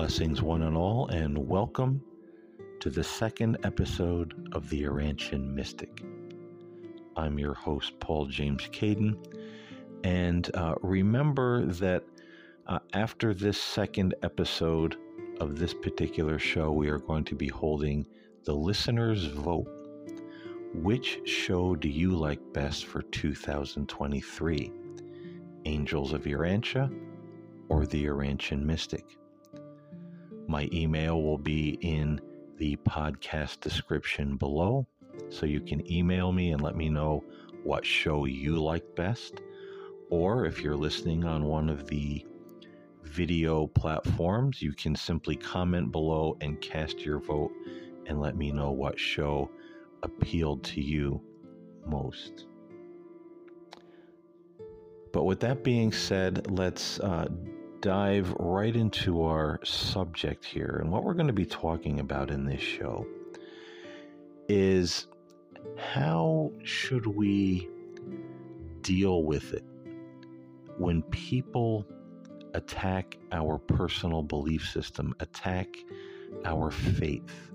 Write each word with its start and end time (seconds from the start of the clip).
Blessings, 0.00 0.40
one 0.40 0.62
and 0.62 0.78
all, 0.78 1.08
and 1.08 1.36
welcome 1.36 2.00
to 2.80 2.88
the 2.88 3.04
second 3.04 3.58
episode 3.64 4.48
of 4.52 4.70
The 4.70 4.84
Urantian 4.84 5.52
Mystic. 5.52 6.02
I'm 7.16 7.38
your 7.38 7.52
host, 7.52 8.00
Paul 8.00 8.24
James 8.24 8.62
Caiden, 8.72 9.14
and 10.02 10.50
uh, 10.54 10.76
remember 10.80 11.66
that 11.66 12.02
uh, 12.66 12.78
after 12.94 13.34
this 13.34 13.60
second 13.60 14.14
episode 14.22 14.96
of 15.38 15.58
this 15.58 15.74
particular 15.74 16.38
show, 16.38 16.72
we 16.72 16.88
are 16.88 16.98
going 16.98 17.24
to 17.24 17.34
be 17.34 17.48
holding 17.48 18.06
the 18.44 18.54
listener's 18.54 19.26
vote. 19.26 19.68
Which 20.72 21.20
show 21.26 21.76
do 21.76 21.90
you 21.90 22.16
like 22.16 22.40
best 22.54 22.86
for 22.86 23.02
2023? 23.02 24.72
Angels 25.66 26.14
of 26.14 26.22
Urantia 26.22 26.90
or 27.68 27.84
The 27.84 28.06
Urantian 28.06 28.62
Mystic? 28.62 29.18
My 30.50 30.68
email 30.72 31.22
will 31.22 31.38
be 31.38 31.78
in 31.80 32.20
the 32.56 32.74
podcast 32.78 33.60
description 33.60 34.36
below, 34.36 34.84
so 35.28 35.46
you 35.46 35.60
can 35.60 35.88
email 35.88 36.32
me 36.32 36.50
and 36.50 36.60
let 36.60 36.74
me 36.74 36.88
know 36.88 37.22
what 37.62 37.86
show 37.86 38.24
you 38.24 38.60
like 38.60 38.96
best. 38.96 39.42
Or 40.10 40.46
if 40.46 40.60
you're 40.60 40.74
listening 40.74 41.24
on 41.24 41.44
one 41.44 41.70
of 41.70 41.86
the 41.86 42.26
video 43.04 43.68
platforms, 43.68 44.60
you 44.60 44.72
can 44.72 44.96
simply 44.96 45.36
comment 45.36 45.92
below 45.92 46.36
and 46.40 46.60
cast 46.60 46.98
your 46.98 47.20
vote 47.20 47.52
and 48.06 48.20
let 48.20 48.34
me 48.36 48.50
know 48.50 48.72
what 48.72 48.98
show 48.98 49.48
appealed 50.02 50.64
to 50.64 50.80
you 50.80 51.22
most. 51.86 52.46
But 55.12 55.26
with 55.26 55.38
that 55.40 55.62
being 55.62 55.92
said, 55.92 56.50
let's 56.50 56.98
uh, 56.98 57.28
dive 57.80 58.32
right 58.38 58.74
into 58.74 59.22
our 59.22 59.60
subject 59.64 60.44
here. 60.44 60.78
And 60.82 60.90
what 60.90 61.04
we're 61.04 61.14
going 61.14 61.26
to 61.26 61.32
be 61.32 61.46
talking 61.46 62.00
about 62.00 62.30
in 62.30 62.44
this 62.44 62.60
show 62.60 63.06
is 64.48 65.06
how 65.76 66.52
should 66.64 67.06
we 67.06 67.68
deal 68.82 69.22
with 69.22 69.52
it 69.52 69.64
when 70.78 71.02
people 71.02 71.86
attack 72.54 73.18
our 73.32 73.58
personal 73.58 74.22
belief 74.22 74.68
system, 74.68 75.14
attack 75.20 75.68
our 76.44 76.70
faith. 76.70 77.50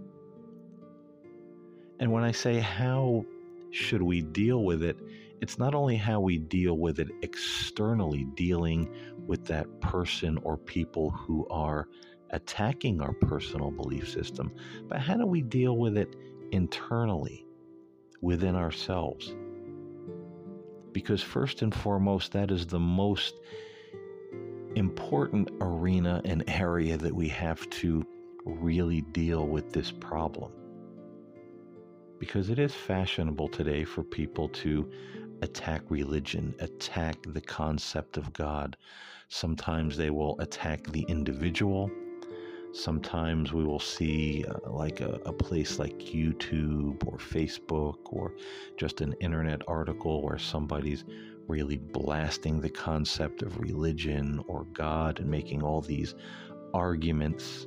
And 2.00 2.12
when 2.12 2.23
I 2.23 2.31
say 2.31 2.59
how 2.59 3.26
should 3.72 4.02
we 4.02 4.22
deal 4.22 4.64
with 4.64 4.84
it, 4.84 4.98
it's 5.42 5.59
not 5.59 5.76
only 5.76 5.98
how 5.98 6.22
we 6.22 6.38
deal 6.38 6.78
with 6.78 7.00
it 7.00 7.09
externally, 7.22 8.26
dealing 8.36 8.90
with 9.26 9.45
that 9.45 9.81
person 9.81 10.38
or 10.44 10.58
people 10.58 11.09
who 11.09 11.48
are 11.50 11.88
attacking 12.31 13.02
our 13.02 13.14
personal 13.14 13.72
belief 13.72 14.09
system, 14.09 14.52
but 14.88 15.00
how 15.00 15.16
do 15.16 15.26
we 15.26 15.42
deal 15.42 15.78
with 15.78 15.98
it 15.98 16.16
internally 16.52 17.46
within 18.22 18.56
ourselves? 18.56 19.35
Because, 20.91 21.22
first 21.22 21.62
and 21.62 21.74
foremost, 21.74 22.31
that 22.31 22.52
is 22.52 22.66
the 22.66 22.80
most 22.80 23.35
important 24.75 25.50
arena 25.62 26.22
and 26.25 26.44
area 26.47 26.97
that 26.97 27.14
we 27.14 27.28
have 27.30 27.69
to 27.69 28.06
really 28.46 29.02
deal 29.02 29.47
with 29.47 29.72
this 29.72 29.91
problem. 29.91 30.52
Because 32.19 32.50
it 32.50 32.59
is 32.59 32.74
fashionable 32.74 33.50
today 33.50 33.84
for 33.84 34.03
people 34.03 34.50
to 34.50 34.90
attack 35.41 35.81
religion, 35.90 36.56
attack 36.59 37.18
the 37.28 37.41
concept 37.41 38.18
of 38.18 38.34
God. 38.34 38.78
Sometimes 39.28 39.97
they 39.97 40.09
will 40.09 40.40
attack 40.40 40.85
the 40.88 41.03
individual. 41.03 41.90
Sometimes 42.73 43.53
we 43.53 43.63
will 43.63 43.79
see 43.79 44.44
uh, 44.46 44.69
like 44.69 45.00
a, 45.01 45.19
a 45.25 45.31
place 45.31 45.79
like 45.79 45.97
YouTube 45.97 47.06
or 47.07 47.18
Facebook 47.18 48.00
or 48.06 48.34
just 48.78 49.01
an 49.01 49.13
internet 49.22 49.62
article 49.68 50.22
where 50.22 50.38
somebody's 50.38 51.06
really 51.47 51.78
blasting 51.78 52.59
the 52.59 52.69
concept 52.69 53.41
of 53.41 53.59
religion 53.59 54.44
or 54.47 54.66
God 54.73 55.19
and 55.19 55.29
making 55.29 55.63
all 55.63 55.81
these 55.81 56.16
arguments 56.73 57.66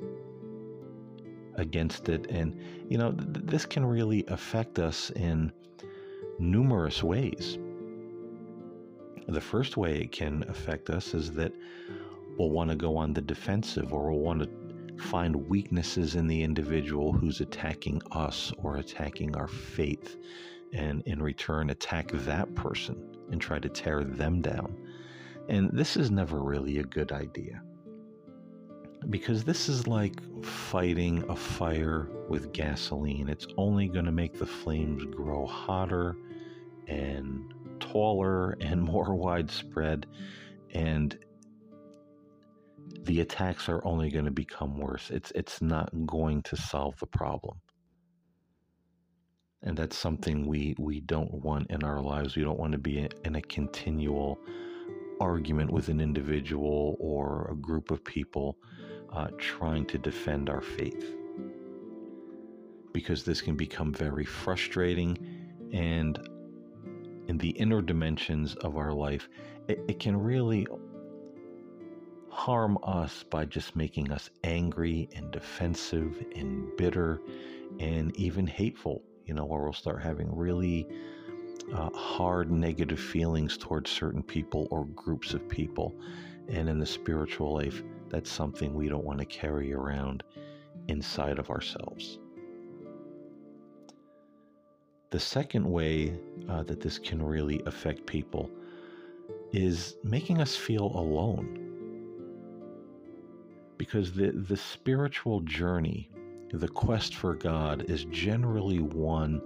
against 1.55 2.09
it. 2.09 2.31
And, 2.31 2.59
you 2.89 2.99
know, 2.99 3.12
th- 3.12 3.47
this 3.47 3.67
can 3.67 3.85
really 3.85 4.25
affect 4.29 4.79
us 4.79 5.11
in 5.11 5.53
numerous 6.38 7.03
ways. 7.03 7.59
The 9.26 9.41
first 9.41 9.76
way 9.76 10.00
it 10.00 10.12
can 10.12 10.44
affect 10.49 10.91
us 10.91 11.15
is 11.15 11.32
that 11.32 11.53
we'll 12.38 12.50
want 12.50 12.71
to 12.71 12.76
go 12.76 12.97
on 12.97 13.12
the 13.12 13.21
defensive 13.21 13.93
or 13.93 14.10
we'll 14.10 14.21
want 14.21 14.43
to 14.43 15.03
find 15.03 15.37
weaknesses 15.49 16.15
in 16.15 16.26
the 16.26 16.43
individual 16.43 17.12
who's 17.12 17.41
attacking 17.41 18.00
us 18.12 18.53
or 18.59 18.76
attacking 18.76 19.37
our 19.37 19.49
faith, 19.49 20.16
and 20.72 21.03
in 21.06 21.22
return, 21.22 21.71
attack 21.71 22.10
that 22.12 22.55
person 22.55 22.97
and 23.31 23.41
try 23.41 23.59
to 23.59 23.69
tear 23.69 24.03
them 24.03 24.41
down. 24.41 24.76
And 25.49 25.70
this 25.72 25.97
is 25.97 26.10
never 26.10 26.43
really 26.43 26.78
a 26.78 26.84
good 26.84 27.12
idea 27.12 27.62
because 29.10 29.44
this 29.44 29.69
is 29.69 29.87
like 29.87 30.20
fighting 30.44 31.25
a 31.28 31.37
fire 31.37 32.10
with 32.28 32.53
gasoline. 32.53 33.28
It's 33.28 33.47
only 33.56 33.88
going 33.88 34.05
to 34.05 34.12
make 34.12 34.38
the 34.38 34.47
flames 34.47 35.05
grow 35.05 35.47
hotter 35.47 36.16
and 36.88 37.54
taller 37.81 38.53
and 38.60 38.82
more 38.94 39.15
widespread, 39.15 40.06
and 40.72 41.19
the 43.03 43.21
attacks 43.21 43.69
are 43.69 43.84
only 43.84 44.10
going 44.10 44.25
to 44.25 44.31
become 44.31 44.78
worse. 44.78 45.10
It's 45.10 45.31
it's 45.34 45.62
not 45.62 45.91
going 46.06 46.43
to 46.43 46.56
solve 46.56 46.99
the 46.99 47.06
problem. 47.06 47.60
And 49.62 49.76
that's 49.76 49.97
something 49.97 50.47
we, 50.47 50.76
we 50.78 51.00
don't 51.00 51.32
want 51.32 51.71
in 51.71 51.82
our 51.82 52.00
lives. 52.00 52.37
We 52.37 52.44
don't 52.44 52.59
want 52.59 52.72
to 52.72 52.78
be 52.78 53.09
in 53.25 53.34
a 53.34 53.43
continual 53.43 54.38
argument 55.20 55.72
with 55.72 55.88
an 55.88 56.00
individual 56.00 56.97
or 57.00 57.49
a 57.50 57.56
group 57.56 57.91
of 57.91 58.05
people 58.05 58.56
uh, 59.12 59.28
trying 59.37 59.84
to 59.87 59.99
defend 59.99 60.49
our 60.49 60.60
faith. 60.60 61.15
Because 62.93 63.25
this 63.25 63.41
can 63.41 63.56
become 63.56 63.93
very 63.93 64.25
frustrating 64.25 65.19
and 65.72 66.19
in 67.28 67.39
the 67.39 67.50
inner 67.50 67.81
dimensions 67.81 68.55
of 68.56 68.77
our 68.77 68.93
life, 68.93 69.28
it, 69.69 69.81
it 69.87 70.00
can 70.00 70.16
really 70.16 70.66
harm 72.31 72.78
us 72.83 73.25
by 73.31 73.44
just 73.44 73.77
making 73.77 74.11
us 74.11 74.31
angry 74.44 75.09
and 75.15 75.31
defensive 75.31 76.25
and 76.34 76.75
bitter 76.77 77.21
and 77.78 78.17
even 78.17 78.47
hateful, 78.47 79.03
you 79.27 79.34
know, 79.34 79.44
or 79.44 79.65
we'll 79.65 79.72
start 79.72 80.03
having 80.03 80.34
really 80.34 80.87
uh, 81.75 81.91
hard 81.91 82.50
negative 82.50 83.00
feelings 83.00 83.59
towards 83.59 83.91
certain 83.91 84.22
people 84.22 84.67
or 84.71 84.87
groups 84.87 85.34
of 85.34 85.49
people. 85.49 85.94
And 86.49 86.69
in 86.69 86.78
the 86.78 86.87
spiritual 86.87 87.53
life, 87.53 87.83
that's 88.09 88.31
something 88.31 88.72
we 88.72 88.88
don't 88.88 89.05
want 89.05 89.19
to 89.19 89.26
carry 89.26 89.75
around 89.75 90.23
inside 90.88 91.38
of 91.38 91.50
ourselves. 91.50 92.19
The 95.10 95.20
second 95.20 95.64
way 95.64 96.19
uh, 96.49 96.64
that 96.64 96.81
this 96.81 96.99
can 96.99 97.22
really 97.22 97.62
affect 97.64 98.05
people 98.05 98.50
is 99.52 99.96
making 100.05 100.40
us 100.40 100.55
feel 100.55 100.87
alone. 100.87 101.64
Because 103.78 104.12
the, 104.12 104.32
the 104.32 104.56
spiritual 104.56 105.40
journey, 105.40 106.10
the 106.52 106.69
quest 106.69 107.14
for 107.14 107.34
God, 107.34 107.88
is 107.88 108.05
generally 108.06 108.81
one 108.81 109.40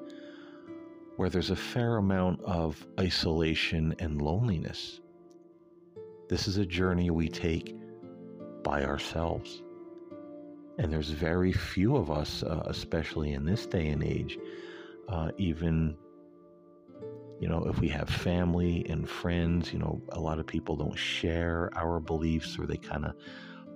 where 1.16 1.28
there's 1.28 1.50
a 1.50 1.56
fair 1.56 1.96
amount 1.98 2.42
of 2.42 2.84
isolation 2.98 3.94
and 4.00 4.20
loneliness. 4.20 5.00
This 6.28 6.48
is 6.48 6.56
a 6.56 6.66
journey 6.66 7.10
we 7.10 7.28
take 7.28 7.76
by 8.64 8.84
ourselves. 8.84 9.62
And 10.78 10.92
there's 10.92 11.10
very 11.10 11.52
few 11.52 11.96
of 11.96 12.10
us, 12.10 12.42
uh, 12.42 12.64
especially 12.66 13.34
in 13.34 13.44
this 13.44 13.66
day 13.66 13.88
and 13.88 14.02
age, 14.02 14.38
uh, 15.08 15.30
even 15.38 15.96
you 17.40 17.48
know 17.48 17.64
if 17.64 17.80
we 17.80 17.88
have 17.88 18.08
family 18.08 18.86
and 18.88 19.08
friends 19.08 19.72
you 19.72 19.78
know 19.78 20.00
a 20.12 20.20
lot 20.20 20.38
of 20.38 20.46
people 20.46 20.76
don't 20.76 20.96
share 20.96 21.70
our 21.74 21.98
beliefs 21.98 22.56
or 22.58 22.66
they 22.66 22.76
kind 22.76 23.04
of 23.04 23.14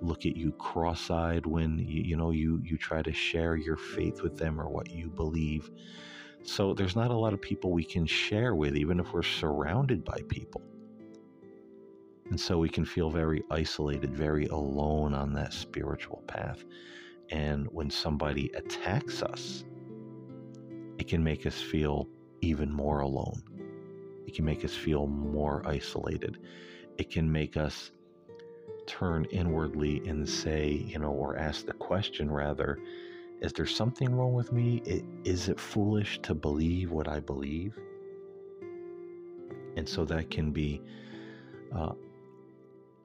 look 0.01 0.27
at 0.27 0.37
you 0.37 0.53
cross-eyed 0.53 1.47
when 1.47 1.79
you, 1.79 2.03
you 2.03 2.17
know 2.17 2.31
you 2.31 2.61
you 2.65 2.77
try 2.77 3.03
to 3.03 3.13
share 3.13 3.57
your 3.57 3.77
faith 3.77 4.23
with 4.23 4.37
them 4.37 4.61
or 4.61 4.69
what 4.69 4.91
you 4.91 5.09
believe. 5.09 5.71
So 6.43 6.75
there's 6.75 6.95
not 6.95 7.11
a 7.11 7.17
lot 7.17 7.33
of 7.33 7.41
people 7.41 7.73
we 7.73 7.85
can 7.85 8.07
share 8.07 8.55
with 8.55 8.77
even 8.77 9.01
if 9.01 9.13
we're 9.13 9.23
surrounded 9.23 10.05
by 10.05 10.21
people. 10.29 10.63
And 12.31 12.41
so 12.41 12.59
we 12.59 12.69
can 12.69 12.85
feel 12.85 13.11
very 13.11 13.43
isolated 13.51 14.15
very 14.15 14.47
alone 14.47 15.15
on 15.15 15.33
that 15.35 15.53
spiritual 15.53 16.23
path. 16.27 16.65
And 17.31 17.67
when 17.73 17.91
somebody 17.91 18.51
attacks 18.55 19.23
us 19.23 19.65
it 20.99 21.09
can 21.09 21.23
make 21.23 21.47
us 21.47 21.61
feel 21.61 22.09
even 22.41 22.73
more 22.73 23.01
alone. 23.01 23.43
It 24.27 24.35
can 24.35 24.45
make 24.45 24.65
us 24.65 24.75
feel 24.75 25.07
more 25.07 25.63
isolated. 25.67 26.39
It 26.99 27.11
can 27.11 27.31
make 27.31 27.57
us 27.57 27.93
turn 28.87 29.25
inwardly 29.27 30.07
and 30.09 30.29
say, 30.29 30.71
you 30.71 30.99
know, 30.99 31.11
or 31.11 31.37
ask 31.37 31.67
the 31.67 31.73
question 31.73 32.31
rather, 32.31 32.79
is 33.41 33.53
there 33.53 33.67
something 33.67 34.15
wrong 34.15 34.33
with 34.33 34.53
me? 34.53 34.83
Is 35.25 35.49
it 35.49 35.61
foolish 35.61 36.21
to 36.23 36.35
believe 36.35 36.91
what 36.91 37.09
I 37.09 37.21
believe? 37.21 37.79
And 39.77 39.87
so 39.87 40.05
that 40.07 40.31
can 40.31 40.53
be 40.53 40.81
uh, 41.75 41.93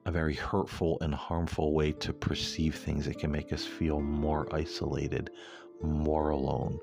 a 0.06 0.10
very 0.10 0.34
hurtful 0.34 0.98
and 1.02 1.14
harmful 1.14 1.74
way 1.74 1.92
to 1.92 2.12
perceive 2.12 2.76
things. 2.76 3.06
It 3.06 3.18
can 3.18 3.30
make 3.30 3.52
us 3.52 3.64
feel 3.64 4.00
more 4.00 4.48
isolated, 4.54 5.30
more 5.82 6.30
alone, 6.30 6.80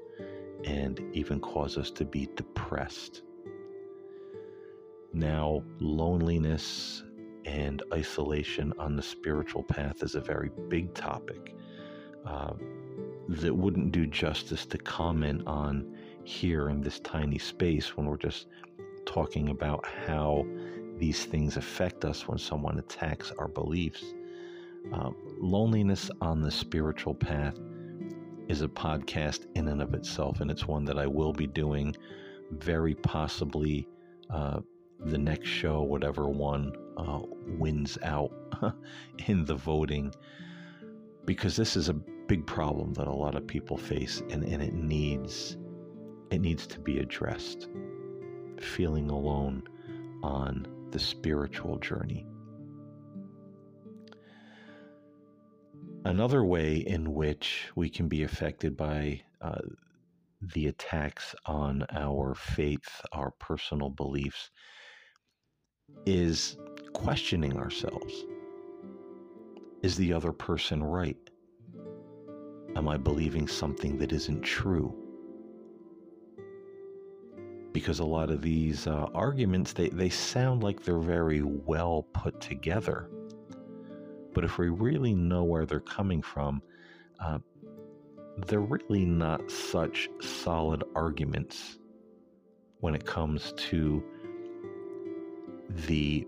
and 0.65 1.01
even 1.13 1.39
cause 1.39 1.77
us 1.77 1.91
to 1.91 2.05
be 2.05 2.27
depressed. 2.35 3.21
Now, 5.13 5.63
loneliness 5.79 7.03
and 7.45 7.81
isolation 7.93 8.73
on 8.77 8.95
the 8.95 9.01
spiritual 9.01 9.63
path 9.63 10.03
is 10.03 10.15
a 10.15 10.21
very 10.21 10.51
big 10.67 10.93
topic 10.93 11.55
uh, 12.25 12.53
that 13.27 13.55
wouldn't 13.55 13.91
do 13.91 14.05
justice 14.05 14.65
to 14.67 14.77
comment 14.77 15.43
on 15.47 15.95
here 16.23 16.69
in 16.69 16.81
this 16.81 16.99
tiny 16.99 17.39
space 17.39 17.97
when 17.97 18.05
we're 18.05 18.17
just 18.17 18.47
talking 19.05 19.49
about 19.49 19.85
how 19.85 20.45
these 20.97 21.25
things 21.25 21.57
affect 21.57 22.05
us 22.05 22.27
when 22.27 22.37
someone 22.37 22.77
attacks 22.77 23.31
our 23.39 23.47
beliefs. 23.47 24.13
Uh, 24.93 25.09
loneliness 25.39 26.11
on 26.21 26.41
the 26.41 26.51
spiritual 26.51 27.15
path 27.15 27.57
is 28.49 28.61
a 28.61 28.67
podcast 28.67 29.45
in 29.55 29.67
and 29.67 29.81
of 29.81 29.93
itself, 29.93 30.41
and 30.41 30.51
it's 30.51 30.67
one 30.67 30.83
that 30.85 30.97
I 30.97 31.07
will 31.07 31.31
be 31.31 31.47
doing 31.47 31.95
very 32.51 32.95
possibly 32.95 33.87
uh, 34.29 34.59
the 35.05 35.17
next 35.17 35.47
show, 35.47 35.81
whatever 35.81 36.27
one 36.27 36.73
uh, 36.97 37.21
wins 37.47 37.97
out 38.03 38.31
in 39.27 39.45
the 39.45 39.55
voting, 39.55 40.13
because 41.25 41.55
this 41.55 41.75
is 41.77 41.89
a 41.89 41.93
big 41.93 42.45
problem 42.45 42.93
that 42.93 43.07
a 43.07 43.13
lot 43.13 43.35
of 43.35 43.47
people 43.47 43.77
face, 43.77 44.21
and, 44.29 44.43
and 44.43 44.61
it 44.61 44.73
needs 44.73 45.57
it 46.31 46.41
needs 46.41 46.67
to 46.67 46.79
be 46.79 46.99
addressed. 46.99 47.67
Feeling 48.59 49.09
alone 49.09 49.63
on 50.21 50.67
the 50.91 50.99
spiritual 50.99 51.77
journey. 51.77 52.25
Another 56.05 56.45
way 56.45 56.77
in 56.77 57.13
which 57.13 57.69
we 57.75 57.89
can 57.89 58.07
be 58.07 58.23
affected 58.23 58.77
by 58.77 59.21
uh, 59.41 59.59
the 60.41 60.67
attacks 60.67 61.35
on 61.45 61.85
our 61.91 62.33
faith, 62.35 63.01
our 63.11 63.31
personal 63.31 63.89
beliefs, 63.89 64.49
is 66.05 66.57
questioning 66.93 67.57
ourselves. 67.57 68.25
Is 69.83 69.97
the 69.97 70.13
other 70.13 70.31
person 70.31 70.83
right? 70.83 71.29
Am 72.75 72.87
I 72.87 72.97
believing 72.97 73.47
something 73.47 73.97
that 73.97 74.13
isn't 74.13 74.41
true? 74.41 74.95
because 77.71 77.99
a 77.99 78.05
lot 78.05 78.29
of 78.29 78.41
these 78.41 78.87
uh, 78.87 79.05
arguments 79.13 79.73
they, 79.73 79.89
they 79.89 80.09
sound 80.09 80.63
like 80.63 80.83
they're 80.83 80.97
very 80.97 81.41
well 81.43 82.07
put 82.13 82.41
together 82.41 83.09
but 84.33 84.43
if 84.43 84.57
we 84.57 84.69
really 84.69 85.13
know 85.13 85.43
where 85.43 85.65
they're 85.65 85.79
coming 85.79 86.21
from 86.21 86.61
uh, 87.19 87.39
they're 88.47 88.61
really 88.61 89.05
not 89.05 89.49
such 89.51 90.09
solid 90.21 90.83
arguments 90.95 91.77
when 92.79 92.95
it 92.95 93.05
comes 93.05 93.53
to 93.57 94.03
the 95.87 96.25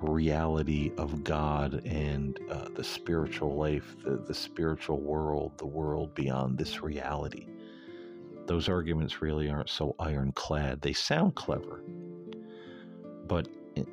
reality 0.00 0.92
of 0.96 1.24
God 1.24 1.84
and 1.84 2.38
uh, 2.50 2.68
the 2.74 2.84
spiritual 2.84 3.56
life, 3.56 3.96
the, 4.04 4.16
the 4.16 4.34
spiritual 4.34 5.00
world, 5.00 5.58
the 5.58 5.66
world 5.66 6.14
beyond 6.14 6.58
this 6.58 6.82
reality 6.82 7.46
those 8.46 8.68
arguments 8.68 9.22
really 9.22 9.48
aren't 9.48 9.70
so 9.70 9.94
ironclad. 9.98 10.82
They 10.82 10.92
sound 10.92 11.34
clever, 11.34 11.82
but 13.26 13.48
it, 13.74 13.88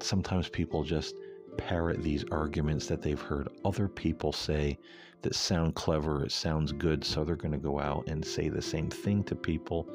sometimes 0.00 0.48
people 0.48 0.84
just 0.84 1.14
parrot 1.58 2.02
these 2.02 2.24
arguments 2.30 2.86
that 2.86 3.02
they've 3.02 3.20
heard 3.20 3.48
other 3.64 3.88
people 3.88 4.32
say 4.32 4.78
that 5.22 5.34
sound 5.34 5.74
clever, 5.74 6.24
it 6.24 6.32
sounds 6.32 6.72
good, 6.72 7.04
so 7.04 7.24
they're 7.24 7.36
going 7.36 7.52
to 7.52 7.58
go 7.58 7.78
out 7.78 8.08
and 8.08 8.24
say 8.24 8.48
the 8.48 8.62
same 8.62 8.88
thing 8.88 9.22
to 9.24 9.34
people, 9.34 9.88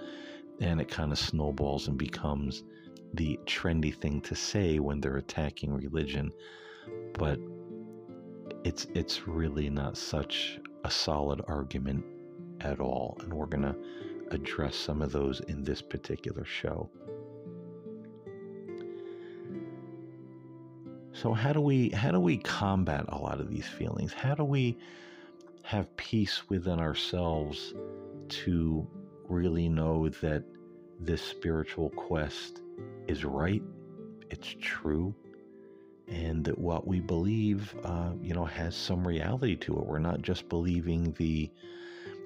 and 0.59 0.79
it 0.79 0.89
kind 0.89 1.11
of 1.11 1.17
snowballs 1.17 1.87
and 1.87 1.97
becomes 1.97 2.63
the 3.13 3.39
trendy 3.45 3.93
thing 3.93 4.21
to 4.21 4.35
say 4.35 4.79
when 4.79 4.99
they're 4.99 5.17
attacking 5.17 5.73
religion. 5.73 6.31
But 7.13 7.39
it's 8.63 8.87
it's 8.93 9.27
really 9.27 9.69
not 9.69 9.97
such 9.97 10.59
a 10.83 10.91
solid 10.91 11.41
argument 11.47 12.03
at 12.61 12.79
all. 12.79 13.17
And 13.21 13.33
we're 13.33 13.45
going 13.45 13.63
to 13.63 13.75
address 14.31 14.75
some 14.75 15.01
of 15.01 15.11
those 15.11 15.39
in 15.41 15.63
this 15.63 15.81
particular 15.81 16.45
show. 16.45 16.89
So 21.23 21.31
how 21.31 21.53
do 21.53 21.61
we 21.61 21.87
how 21.91 22.11
do 22.11 22.19
we 22.19 22.35
combat 22.35 23.05
a 23.07 23.17
lot 23.17 23.39
of 23.39 23.49
these 23.49 23.65
feelings? 23.65 24.11
How 24.11 24.35
do 24.35 24.43
we 24.43 24.77
have 25.63 25.95
peace 25.95 26.49
within 26.49 26.81
ourselves 26.81 27.73
to 28.27 28.85
really 29.29 29.69
know 29.69 30.09
that 30.09 30.43
this 30.99 31.21
spiritual 31.21 31.91
quest 31.91 32.59
is 33.07 33.23
right, 33.23 33.63
it's 34.31 34.53
true, 34.59 35.15
and 36.09 36.43
that 36.43 36.59
what 36.59 36.85
we 36.85 36.99
believe, 36.99 37.73
uh, 37.85 38.11
you 38.21 38.33
know, 38.33 38.43
has 38.43 38.75
some 38.75 39.07
reality 39.07 39.55
to 39.55 39.79
it. 39.79 39.85
We're 39.85 39.99
not 39.99 40.21
just 40.23 40.49
believing 40.49 41.13
the 41.13 41.49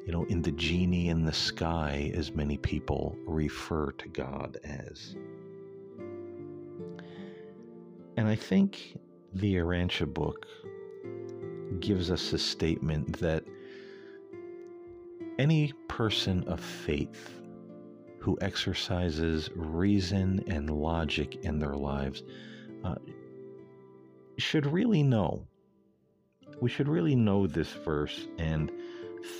you 0.07 0.11
know, 0.11 0.23
in 0.23 0.41
the 0.41 0.53
genie 0.53 1.09
in 1.09 1.23
the 1.23 1.33
sky, 1.33 2.11
as 2.15 2.31
many 2.31 2.57
people 2.57 3.15
refer 3.27 3.91
to 3.91 4.07
God 4.07 4.57
as. 4.63 5.15
And 8.17 8.27
I 8.27 8.35
think 8.35 8.97
the 9.33 9.55
Urantia 9.55 10.11
book 10.11 10.47
gives 11.79 12.09
us 12.09 12.33
a 12.33 12.39
statement 12.39 13.19
that 13.19 13.43
any 15.37 15.71
person 15.87 16.43
of 16.47 16.59
faith 16.59 17.41
who 18.19 18.35
exercises 18.41 19.51
reason 19.55 20.43
and 20.47 20.71
logic 20.71 21.35
in 21.43 21.59
their 21.59 21.75
lives 21.75 22.23
uh, 22.83 22.95
should 24.39 24.65
really 24.65 25.03
know. 25.03 25.47
We 26.59 26.69
should 26.71 26.87
really 26.87 27.15
know 27.15 27.45
this 27.45 27.69
verse 27.69 28.27
and 28.39 28.71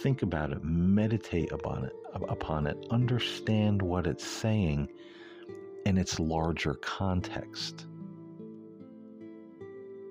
think 0.03 0.21
about 0.21 0.51
it, 0.51 0.63
meditate 0.63 1.51
upon 1.51 1.85
it, 1.85 1.93
upon 2.29 2.67
it, 2.67 2.77
understand 2.91 3.81
what 3.81 4.05
it's 4.05 4.25
saying 4.25 4.87
in 5.85 5.97
its 5.97 6.19
larger 6.19 6.75
context. 6.75 7.87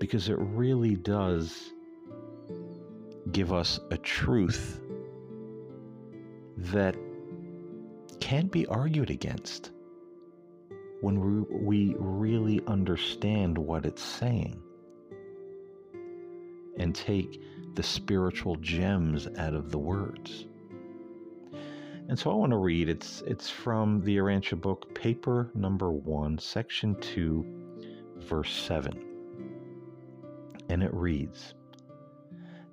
Because 0.06 0.28
it 0.28 0.38
really 0.38 0.94
does 0.94 1.72
give 3.32 3.52
us 3.52 3.80
a 3.90 3.98
truth 3.98 4.80
that 6.58 6.94
can't 8.20 8.52
be 8.52 8.68
argued 8.68 9.10
against 9.10 9.72
when 11.00 11.48
we, 11.50 11.90
we 11.90 11.96
really 11.98 12.60
understand 12.68 13.58
what 13.58 13.84
it's 13.84 14.00
saying 14.00 14.62
and 16.78 16.94
take 16.94 17.42
the 17.74 17.82
spiritual 17.82 18.54
gems 18.54 19.26
out 19.36 19.54
of 19.54 19.72
the 19.72 19.78
words. 19.78 20.46
And 22.08 22.16
so 22.16 22.30
I 22.30 22.34
want 22.34 22.52
to 22.52 22.58
read 22.58 22.88
it's 22.88 23.24
it's 23.26 23.50
from 23.50 24.02
the 24.02 24.18
Urantia 24.18 24.60
book, 24.60 24.94
paper 24.94 25.50
number 25.56 25.90
1, 25.90 26.38
section 26.38 26.94
2, 27.00 27.44
verse 28.18 28.52
7. 28.54 29.15
And 30.68 30.82
it 30.82 30.92
reads, 30.92 31.54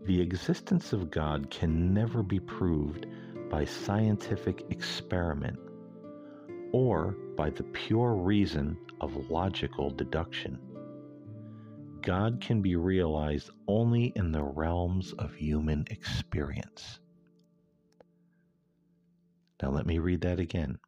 "The 0.04 0.22
existence 0.22 0.94
of 0.94 1.12
God 1.12 1.50
can 1.50 1.94
never 1.94 2.24
be 2.24 2.40
proved 2.40 3.08
by 3.50 3.66
scientific 3.66 4.66
experiment 4.70 5.60
or 6.72 7.12
by 7.36 7.50
the 7.52 7.64
pure 7.64 8.16
reason 8.16 8.78
of 9.02 9.30
logical 9.30 9.90
deduction." 9.92 10.60
God 12.02 12.42
can 12.42 12.62
be 12.62 12.76
realized 12.76 13.50
only 13.68 14.12
in 14.16 14.32
the 14.32 14.44
realms 14.44 15.14
of 15.14 15.34
human 15.36 15.86
experience. 15.90 17.00
Now, 19.62 19.70
let 19.70 19.86
me 19.86 20.00
read 20.00 20.22
that 20.22 20.40
again. 20.40 20.80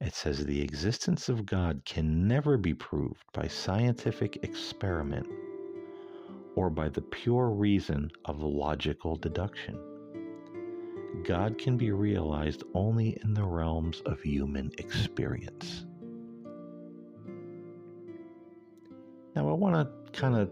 It 0.00 0.14
says, 0.14 0.44
The 0.46 0.62
existence 0.62 1.28
of 1.28 1.44
God 1.44 1.84
can 1.84 2.28
never 2.28 2.56
be 2.56 2.74
proved 2.74 3.24
by 3.32 3.48
scientific 3.48 4.44
experiment 4.44 5.26
or 6.56 6.70
by 6.70 6.88
the 6.88 7.00
pure 7.00 7.50
reason 7.50 8.10
of 8.24 8.42
logical 8.42 9.16
deduction. 9.16 9.78
God 11.24 11.58
can 11.58 11.76
be 11.76 11.92
realized 11.92 12.62
only 12.74 13.18
in 13.22 13.34
the 13.34 13.44
realms 13.44 14.00
of 14.06 14.20
human 14.20 14.70
experience. 14.78 15.86
Now, 19.34 19.48
I 19.48 19.52
want 19.52 19.74
to 19.76 20.18
kind 20.18 20.36
of 20.36 20.50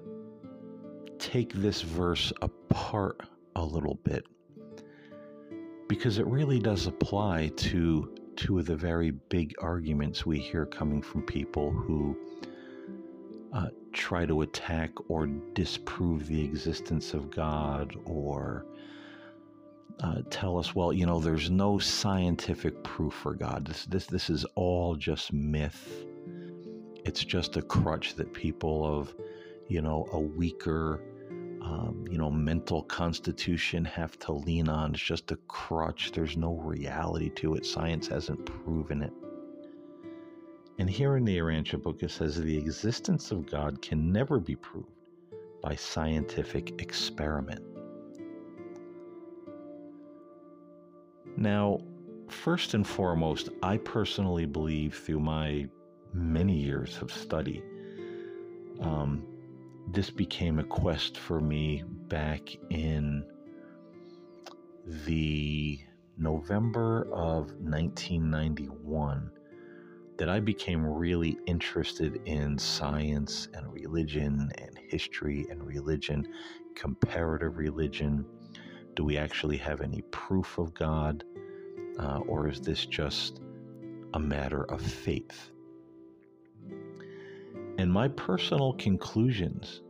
take 1.19 1.53
this 1.53 1.83
verse 1.83 2.33
apart 2.43 3.21
a 3.57 3.65
little 3.65 3.99
bit 4.05 4.25
because 5.89 6.19
it 6.19 6.27
really 6.27 6.61
does 6.61 6.87
apply 6.87 7.51
to 7.57 8.15
two 8.37 8.59
of 8.59 8.67
the 8.67 8.77
very 8.77 9.11
big 9.11 9.55
arguments 9.61 10.25
we 10.25 10.39
hear 10.39 10.65
coming 10.65 11.03
from 11.03 11.23
people 11.23 11.73
who 11.73 12.17
uh, 13.53 13.69
try 13.93 14.27
to 14.27 14.43
attack 14.43 14.91
or 15.09 15.27
disprove 15.55 16.27
the 16.27 16.45
existence 16.45 17.15
of 17.15 17.31
God 17.31 17.95
or 18.05 18.67
uh, 20.01 20.23
tell 20.31 20.59
us, 20.59 20.75
well, 20.75 20.93
you 20.93 21.07
know, 21.07 21.19
there's 21.19 21.51
no 21.51 21.79
scientific 21.79 22.83
proof 22.85 23.15
for 23.15 23.35
God. 23.35 23.67
This, 23.67 23.85
this, 23.87 24.07
this 24.07 24.31
is 24.31 24.45
all 24.55 24.95
just 24.95 25.33
myth. 25.33 26.05
It's 27.05 27.25
just 27.25 27.57
a 27.57 27.63
crutch 27.63 28.15
that 28.15 28.33
people 28.33 28.85
of, 28.85 29.15
you 29.67 29.83
know, 29.83 30.09
a 30.13 30.21
weaker, 30.21 31.01
um, 31.63 32.05
you 32.09 32.19
know, 32.19 32.31
mental 32.31 32.83
constitution 32.83 33.85
have 33.85 34.19
to 34.21 34.33
lean 34.33 34.69
on. 34.69 34.93
It's 34.93 35.03
just 35.03 35.33
a 35.33 35.37
crutch. 35.49 36.13
There's 36.13 36.37
no 36.37 36.55
reality 36.55 37.31
to 37.31 37.55
it. 37.57 37.67
Science 37.67 38.07
hasn't 38.07 38.45
proven 38.47 39.03
it. 39.03 39.13
And 40.79 40.89
here 40.89 41.17
in 41.17 41.25
the 41.25 41.37
Urantia 41.39 41.83
book, 41.83 42.03
it 42.05 42.11
says 42.13 42.41
the 42.41 42.57
existence 42.57 43.33
of 43.33 43.51
God 43.51 43.83
can 43.83 44.13
never 44.13 44.39
be 44.39 44.55
proved 44.55 44.93
by 45.61 45.75
scientific 45.75 46.81
experiment. 46.81 47.65
Now, 51.37 51.81
first 52.29 52.75
and 52.75 52.87
foremost, 52.87 53.49
I 53.61 53.79
personally 53.79 54.47
believe 54.47 54.95
through 54.95 55.21
my 55.21 55.69
many 56.13 56.55
years 56.55 56.99
of 57.03 57.13
study, 57.13 57.63
um, 58.81 59.27
this 59.89 60.11
became 60.11 60.61
a 60.61 60.65
quest 60.65 61.19
for 61.19 61.41
me 61.41 61.83
back 62.09 62.57
in 62.71 63.25
the 64.87 65.81
November 66.17 67.03
of 67.13 67.53
1991 67.61 69.31
that 70.19 70.29
I 70.29 70.41
became 70.41 70.85
really 70.85 71.39
interested 71.47 72.21
in 72.27 72.59
science 72.59 73.49
and 73.55 73.73
religion 73.73 74.51
and 74.59 74.77
history 74.89 75.47
and 75.49 75.65
religion, 75.65 76.27
comparative 76.75 77.57
religion, 77.57 78.27
do 78.95 79.05
we 79.05 79.17
actually 79.17 79.57
have 79.59 79.81
any 79.81 80.03
proof 80.11 80.59
of 80.59 80.75
God? 80.75 81.25
Uh, 82.01 82.19
or 82.27 82.49
is 82.49 82.61
this 82.61 82.85
just 82.85 83.41
a 84.15 84.19
matter 84.19 84.65
of 84.65 84.81
faith? 84.81 85.51
And 87.79 87.93
my 87.93 88.09
personal 88.09 88.73
conclusions 88.73 89.83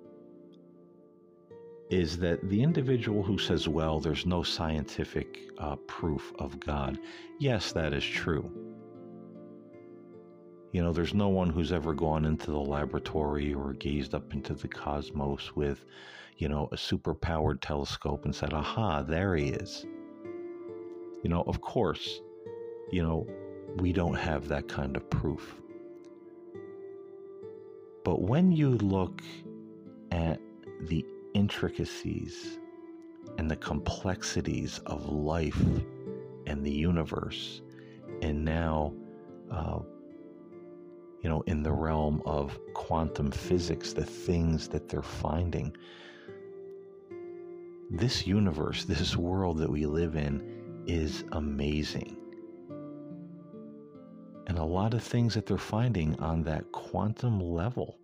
is 1.88 2.18
that 2.18 2.46
the 2.50 2.62
individual 2.62 3.22
who 3.22 3.38
says, 3.38 3.66
well, 3.66 3.98
there's 3.98 4.26
no 4.26 4.42
scientific 4.42 5.48
uh, 5.56 5.76
proof 5.86 6.34
of 6.38 6.60
God, 6.60 6.98
yes, 7.38 7.72
that 7.72 7.94
is 7.94 8.04
true. 8.04 8.67
You 10.72 10.82
know, 10.82 10.92
there's 10.92 11.14
no 11.14 11.28
one 11.28 11.50
who's 11.50 11.72
ever 11.72 11.94
gone 11.94 12.24
into 12.24 12.50
the 12.50 12.58
laboratory 12.58 13.54
or 13.54 13.72
gazed 13.72 14.14
up 14.14 14.32
into 14.32 14.54
the 14.54 14.68
cosmos 14.68 15.56
with 15.56 15.84
you 16.38 16.48
know, 16.48 16.68
a 16.70 16.76
super 16.76 17.14
powered 17.14 17.60
telescope 17.60 18.24
and 18.24 18.34
said, 18.34 18.52
aha, 18.52 19.02
there 19.02 19.34
he 19.34 19.48
is. 19.48 19.84
You 21.22 21.30
know, 21.30 21.42
of 21.46 21.60
course, 21.60 22.20
you 22.92 23.02
know, 23.02 23.26
we 23.78 23.92
don't 23.92 24.14
have 24.14 24.46
that 24.48 24.68
kind 24.68 24.96
of 24.96 25.10
proof. 25.10 25.60
But 28.04 28.22
when 28.22 28.52
you 28.52 28.70
look 28.70 29.20
at 30.12 30.40
the 30.82 31.04
intricacies 31.34 32.60
and 33.36 33.50
the 33.50 33.56
complexities 33.56 34.80
of 34.86 35.08
life 35.08 35.60
and 36.46 36.64
the 36.64 36.72
universe, 36.72 37.62
and 38.22 38.44
now, 38.44 38.94
you 41.22 41.28
know, 41.28 41.42
in 41.42 41.62
the 41.62 41.72
realm 41.72 42.22
of 42.24 42.58
quantum 42.74 43.30
physics, 43.30 43.92
the 43.92 44.04
things 44.04 44.68
that 44.68 44.88
they're 44.88 45.02
finding, 45.02 45.76
this 47.90 48.26
universe, 48.26 48.84
this 48.84 49.16
world 49.16 49.58
that 49.58 49.70
we 49.70 49.86
live 49.86 50.14
in, 50.14 50.84
is 50.86 51.24
amazing. 51.32 52.16
And 54.46 54.58
a 54.58 54.64
lot 54.64 54.94
of 54.94 55.02
things 55.02 55.34
that 55.34 55.46
they're 55.46 55.58
finding 55.58 56.18
on 56.20 56.42
that 56.44 56.70
quantum 56.72 57.40
level 57.40 57.98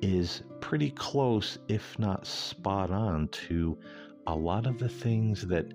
is 0.00 0.42
pretty 0.60 0.90
close, 0.90 1.58
if 1.68 1.98
not 1.98 2.26
spot 2.26 2.90
on, 2.90 3.28
to 3.28 3.76
a 4.26 4.34
lot 4.34 4.66
of 4.66 4.78
the 4.78 4.88
things 4.88 5.42
that 5.48 5.66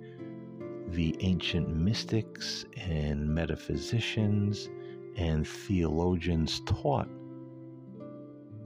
the 0.93 1.15
ancient 1.21 1.67
mystics 1.75 2.65
and 2.77 3.27
metaphysicians 3.27 4.69
and 5.15 5.47
theologians 5.47 6.61
taught 6.67 7.09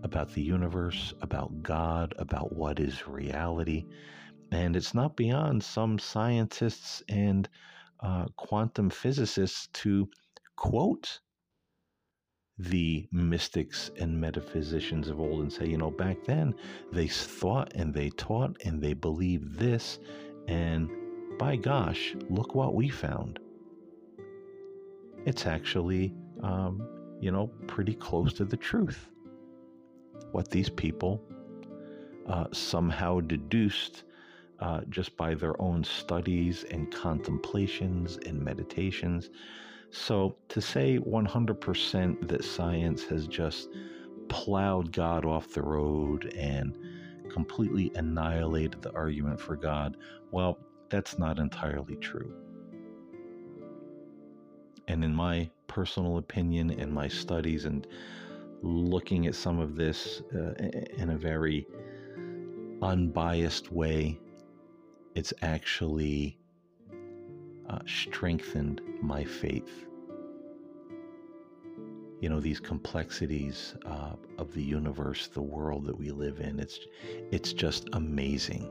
about 0.03 0.33
the 0.33 0.41
universe, 0.41 1.13
about 1.21 1.63
God, 1.63 2.13
about 2.17 2.53
what 2.53 2.79
is 2.79 3.07
reality. 3.07 3.85
And 4.51 4.75
it's 4.75 4.93
not 4.93 5.15
beyond 5.15 5.63
some 5.63 5.97
scientists 5.99 7.01
and 7.07 7.47
uh, 8.01 8.25
quantum 8.35 8.89
physicists 8.89 9.67
to 9.73 10.09
quote 10.55 11.19
the 12.59 13.07
mystics 13.11 13.91
and 13.99 14.19
metaphysicians 14.19 15.07
of 15.07 15.19
old 15.19 15.41
and 15.41 15.53
say, 15.53 15.67
you 15.67 15.77
know, 15.77 15.91
back 15.91 16.23
then 16.25 16.55
they 16.91 17.07
thought 17.07 17.71
and 17.73 17.93
they 17.93 18.09
taught 18.11 18.57
and 18.65 18.81
they 18.81 18.93
believed 18.93 19.57
this. 19.57 19.99
And 20.47 20.89
by 21.37 21.55
gosh, 21.55 22.15
look 22.29 22.55
what 22.55 22.73
we 22.73 22.89
found. 22.89 23.39
It's 25.25 25.45
actually, 25.45 26.13
um, 26.41 26.87
you 27.19 27.31
know, 27.31 27.47
pretty 27.67 27.93
close 27.93 28.33
to 28.33 28.45
the 28.45 28.57
truth 28.57 29.09
what 30.31 30.49
these 30.51 30.69
people 30.69 31.23
uh, 32.27 32.45
somehow 32.51 33.19
deduced 33.21 34.03
uh, 34.59 34.81
just 34.89 35.15
by 35.15 35.33
their 35.33 35.59
own 35.61 35.83
studies 35.83 36.65
and 36.71 36.91
contemplations 36.91 38.17
and 38.25 38.41
meditations. 38.41 39.29
So 39.91 40.35
to 40.49 40.61
say 40.61 40.99
100% 40.99 42.27
that 42.27 42.43
science 42.43 43.03
has 43.05 43.27
just 43.27 43.69
plowed 44.27 44.91
God 44.91 45.25
off 45.25 45.53
the 45.53 45.61
road 45.61 46.33
and 46.35 46.77
completely 47.31 47.91
annihilated 47.95 48.81
the 48.81 48.93
argument 48.93 49.39
for 49.39 49.55
God, 49.55 49.95
well, 50.31 50.59
that's 50.89 51.17
not 51.17 51.39
entirely 51.39 51.95
true. 51.97 52.33
And 54.87 55.03
in 55.03 55.13
my 55.13 55.49
personal 55.67 56.17
opinion 56.17 56.71
and 56.71 56.91
my 56.91 57.07
studies 57.07 57.65
and 57.65 57.85
looking 58.61 59.27
at 59.27 59.35
some 59.35 59.59
of 59.59 59.75
this 59.75 60.21
uh, 60.33 60.53
in 60.97 61.11
a 61.11 61.17
very 61.17 61.67
unbiased 62.81 63.71
way, 63.71 64.19
it's 65.15 65.33
actually 65.41 66.37
uh, 67.69 67.79
strengthened 67.85 68.81
my 69.01 69.23
faith. 69.23 69.85
You 72.19 72.29
know 72.29 72.39
these 72.39 72.59
complexities 72.59 73.75
uh, 73.85 74.13
of 74.39 74.53
the 74.53 74.63
universe, 74.63 75.27
the 75.27 75.41
world 75.41 75.85
that 75.85 75.97
we 75.97 76.09
live 76.11 76.39
in. 76.39 76.59
It's 76.59 76.79
it's 77.31 77.53
just 77.53 77.89
amazing. 77.93 78.67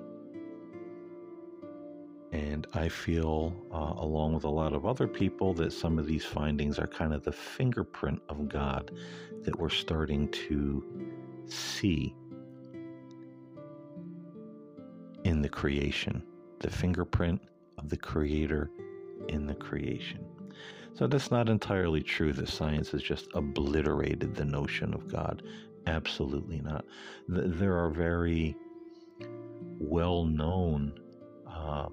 And 2.36 2.66
I 2.74 2.90
feel, 2.90 3.56
uh, 3.72 3.94
along 3.96 4.34
with 4.34 4.44
a 4.44 4.50
lot 4.50 4.74
of 4.74 4.84
other 4.84 5.08
people, 5.08 5.54
that 5.54 5.72
some 5.72 5.98
of 5.98 6.06
these 6.06 6.26
findings 6.26 6.78
are 6.78 6.86
kind 6.86 7.14
of 7.14 7.24
the 7.24 7.32
fingerprint 7.32 8.20
of 8.28 8.46
God 8.46 8.90
that 9.40 9.58
we're 9.58 9.70
starting 9.70 10.28
to 10.28 10.84
see 11.46 12.14
in 15.24 15.40
the 15.40 15.48
creation, 15.48 16.22
the 16.58 16.68
fingerprint 16.70 17.40
of 17.78 17.88
the 17.88 17.96
Creator 17.96 18.70
in 19.28 19.46
the 19.46 19.54
creation. 19.54 20.22
So 20.92 21.06
that's 21.06 21.30
not 21.30 21.48
entirely 21.48 22.02
true 22.02 22.34
that 22.34 22.50
science 22.50 22.90
has 22.90 23.02
just 23.02 23.28
obliterated 23.32 24.34
the 24.34 24.44
notion 24.44 24.92
of 24.92 25.08
God. 25.10 25.42
Absolutely 25.86 26.60
not. 26.60 26.84
There 27.28 27.78
are 27.78 27.88
very 27.88 28.54
well 29.78 30.24
known 30.24 30.92
uh, 31.50 31.88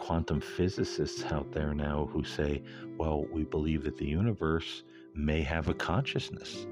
quantum 0.00 0.40
physicists 0.40 1.22
out 1.30 1.52
there 1.52 1.74
now 1.74 2.08
who 2.12 2.24
say, 2.24 2.62
well, 2.96 3.26
we 3.32 3.44
believe 3.44 3.84
that 3.84 3.96
the 3.96 4.06
universe 4.06 4.82
may 5.14 5.42
have 5.42 5.68
a 5.68 5.74
consciousness. 5.74 6.66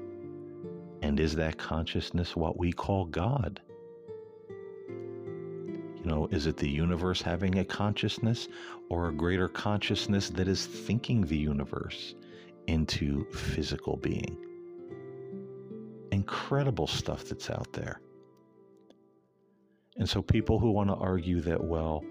And 1.01 1.19
is 1.19 1.35
that 1.35 1.57
consciousness 1.57 2.35
what 2.35 2.57
we 2.57 2.73
call 2.73 3.05
God? 3.05 3.61
You 4.89 6.05
know, 6.05 6.27
is 6.31 6.45
it 6.45 6.57
the 6.57 6.69
universe 6.69 7.21
having 7.21 7.59
a 7.59 7.65
consciousness 7.65 8.47
or 8.89 9.07
a 9.07 9.13
greater 9.13 9.47
consciousness 9.47 10.29
that 10.31 10.47
is 10.47 10.65
thinking 10.65 11.21
the 11.25 11.37
universe 11.37 12.15
into 12.67 13.25
physical 13.31 13.95
being? 13.97 14.37
incredible 16.11 16.87
stuff 16.87 17.25
that's 17.25 17.49
out 17.49 17.71
there. 17.73 18.01
And 19.97 20.07
so 20.07 20.21
people 20.21 20.59
who 20.59 20.71
want 20.71 20.89
to 20.89 20.95
argue 20.95 21.41
that, 21.41 21.63
well, 21.63 22.03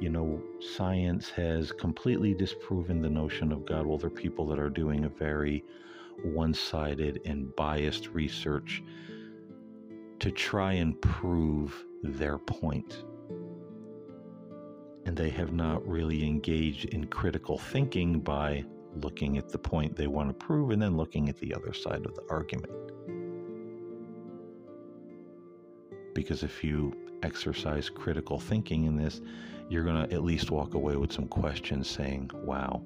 you 0.00 0.10
know, 0.10 0.42
science 0.60 1.30
has 1.30 1.72
completely 1.72 2.34
disproven 2.34 3.00
the 3.00 3.10
notion 3.10 3.52
of 3.52 3.64
God, 3.66 3.86
well, 3.86 3.98
there 3.98 4.08
are 4.08 4.10
people 4.10 4.46
that 4.48 4.58
are 4.58 4.70
doing 4.70 5.04
a 5.04 5.08
very 5.08 5.64
one 6.22 6.54
sided 6.54 7.20
and 7.24 7.54
biased 7.56 8.08
research 8.08 8.82
to 10.20 10.30
try 10.30 10.72
and 10.72 11.00
prove 11.00 11.84
their 12.02 12.38
point. 12.38 13.04
And 15.06 15.16
they 15.16 15.30
have 15.30 15.52
not 15.52 15.86
really 15.86 16.26
engaged 16.26 16.86
in 16.86 17.06
critical 17.06 17.58
thinking 17.58 18.20
by 18.20 18.64
looking 19.02 19.38
at 19.38 19.48
the 19.48 19.58
point 19.58 19.96
they 19.96 20.06
want 20.06 20.28
to 20.28 20.34
prove 20.34 20.70
and 20.70 20.80
then 20.80 20.96
looking 20.96 21.28
at 21.28 21.36
the 21.38 21.54
other 21.54 21.72
side 21.72 22.06
of 22.06 22.14
the 22.14 22.24
argument. 22.30 22.72
Because 26.14 26.42
if 26.42 26.62
you 26.62 26.92
exercise 27.22 27.90
critical 27.90 28.38
thinking 28.38 28.84
in 28.84 28.96
this, 28.96 29.20
you're 29.68 29.84
going 29.84 30.06
to 30.08 30.14
at 30.14 30.22
least 30.22 30.50
walk 30.50 30.74
away 30.74 30.96
with 30.96 31.12
some 31.12 31.26
questions 31.26 31.88
saying, 31.88 32.30
wow. 32.34 32.82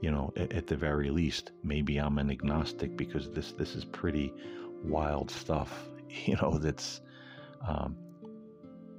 You 0.00 0.10
know, 0.10 0.32
at, 0.36 0.52
at, 0.52 0.66
the 0.66 0.76
very 0.76 1.10
least, 1.10 1.52
maybe 1.62 1.98
I'm 1.98 2.18
an 2.18 2.30
agnostic 2.30 2.96
because 2.96 3.30
this 3.30 3.52
this 3.52 3.76
is 3.76 3.84
pretty 3.84 4.32
wild 4.82 5.30
stuff. 5.30 5.88
You 6.26 6.36
know, 6.36 6.58
that's 6.58 7.00
um, 7.66 7.96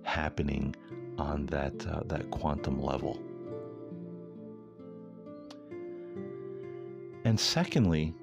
happening 0.01 0.75
on 1.19 1.45
that 1.47 1.85
uh, 1.85 2.01
that 2.07 2.31
quantum 2.31 2.81
level. 2.81 3.21
And 7.23 7.39
secondly, 7.39 8.15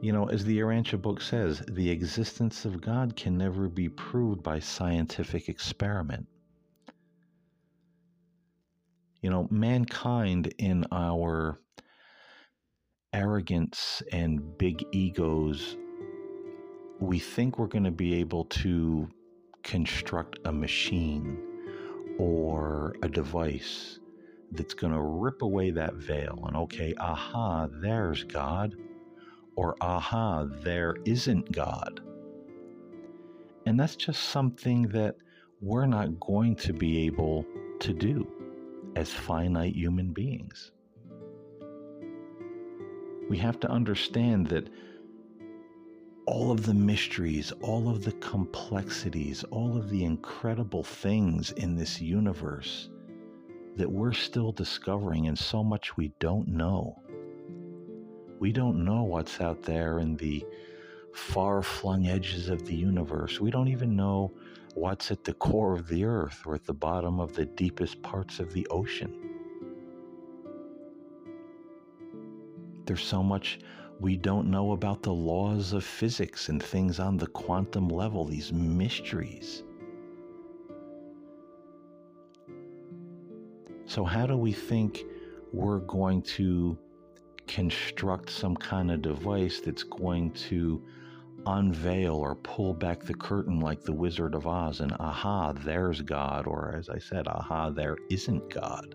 you 0.00 0.12
know, 0.12 0.26
as 0.26 0.44
the 0.44 0.58
Urantia 0.60 1.00
book 1.00 1.20
says, 1.20 1.62
the 1.68 1.90
existence 1.90 2.64
of 2.64 2.80
God 2.80 3.16
can 3.16 3.36
never 3.36 3.68
be 3.68 3.88
proved 3.88 4.42
by 4.42 4.60
scientific 4.60 5.48
experiment. 5.48 6.26
You 9.22 9.30
know, 9.30 9.48
mankind 9.50 10.54
in 10.58 10.84
our 10.92 11.60
arrogance 13.12 14.00
and 14.12 14.56
big 14.56 14.84
egos, 14.92 15.76
we 17.00 17.18
think 17.18 17.58
we're 17.58 17.66
going 17.66 17.84
to 17.84 17.90
be 17.90 18.14
able 18.14 18.44
to 18.44 19.08
construct 19.64 20.38
a 20.44 20.52
machine 20.52 21.38
or 22.18 22.94
a 23.02 23.08
device 23.08 23.98
that's 24.52 24.74
going 24.74 24.92
to 24.92 25.00
rip 25.00 25.42
away 25.42 25.70
that 25.72 25.94
veil 25.94 26.44
and 26.46 26.56
okay, 26.56 26.94
aha, 26.98 27.66
there's 27.80 28.22
God 28.22 28.76
or 29.58 29.74
aha, 29.80 30.44
there 30.62 30.94
isn't 31.04 31.50
God. 31.50 32.00
And 33.66 33.78
that's 33.78 33.96
just 33.96 34.28
something 34.28 34.86
that 34.90 35.16
we're 35.60 35.84
not 35.84 36.20
going 36.20 36.54
to 36.54 36.72
be 36.72 37.06
able 37.06 37.44
to 37.80 37.92
do 37.92 38.24
as 38.94 39.10
finite 39.10 39.74
human 39.74 40.12
beings. 40.12 40.70
We 43.28 43.36
have 43.38 43.58
to 43.58 43.68
understand 43.68 44.46
that 44.46 44.68
all 46.26 46.52
of 46.52 46.64
the 46.64 46.74
mysteries, 46.74 47.50
all 47.60 47.88
of 47.88 48.04
the 48.04 48.12
complexities, 48.12 49.42
all 49.50 49.76
of 49.76 49.90
the 49.90 50.04
incredible 50.04 50.84
things 50.84 51.50
in 51.50 51.74
this 51.74 52.00
universe 52.00 52.90
that 53.74 53.90
we're 53.90 54.12
still 54.12 54.52
discovering, 54.52 55.26
and 55.26 55.36
so 55.36 55.64
much 55.64 55.96
we 55.96 56.12
don't 56.20 56.46
know. 56.46 57.02
We 58.38 58.52
don't 58.52 58.84
know 58.84 59.02
what's 59.02 59.40
out 59.40 59.62
there 59.62 59.98
in 59.98 60.16
the 60.16 60.44
far 61.12 61.62
flung 61.62 62.06
edges 62.06 62.48
of 62.48 62.64
the 62.64 62.74
universe. 62.74 63.40
We 63.40 63.50
don't 63.50 63.68
even 63.68 63.96
know 63.96 64.32
what's 64.74 65.10
at 65.10 65.24
the 65.24 65.34
core 65.34 65.74
of 65.74 65.88
the 65.88 66.04
earth 66.04 66.42
or 66.46 66.54
at 66.54 66.64
the 66.64 66.74
bottom 66.74 67.18
of 67.18 67.34
the 67.34 67.46
deepest 67.46 68.00
parts 68.02 68.38
of 68.38 68.52
the 68.52 68.66
ocean. 68.68 69.12
There's 72.86 73.04
so 73.04 73.22
much 73.22 73.58
we 74.00 74.16
don't 74.16 74.48
know 74.48 74.72
about 74.72 75.02
the 75.02 75.12
laws 75.12 75.72
of 75.72 75.82
physics 75.82 76.48
and 76.48 76.62
things 76.62 77.00
on 77.00 77.16
the 77.16 77.26
quantum 77.26 77.88
level, 77.88 78.24
these 78.24 78.52
mysteries. 78.52 79.64
So, 83.86 84.04
how 84.04 84.26
do 84.26 84.36
we 84.36 84.52
think 84.52 85.02
we're 85.52 85.80
going 85.80 86.22
to 86.22 86.78
construct 87.48 88.30
some 88.30 88.54
kind 88.56 88.90
of 88.90 89.02
device 89.02 89.60
that's 89.60 89.82
going 89.82 90.30
to 90.32 90.82
unveil 91.46 92.14
or 92.14 92.34
pull 92.34 92.74
back 92.74 93.02
the 93.02 93.14
curtain 93.14 93.58
like 93.60 93.82
the 93.82 93.92
Wizard 93.92 94.34
of 94.34 94.46
Oz 94.46 94.80
and 94.80 94.92
aha, 95.00 95.52
there's 95.52 96.02
God, 96.02 96.46
or 96.46 96.74
as 96.76 96.88
I 96.88 96.98
said, 96.98 97.26
aha, 97.26 97.70
there 97.70 97.96
isn't 98.10 98.50
God. 98.50 98.94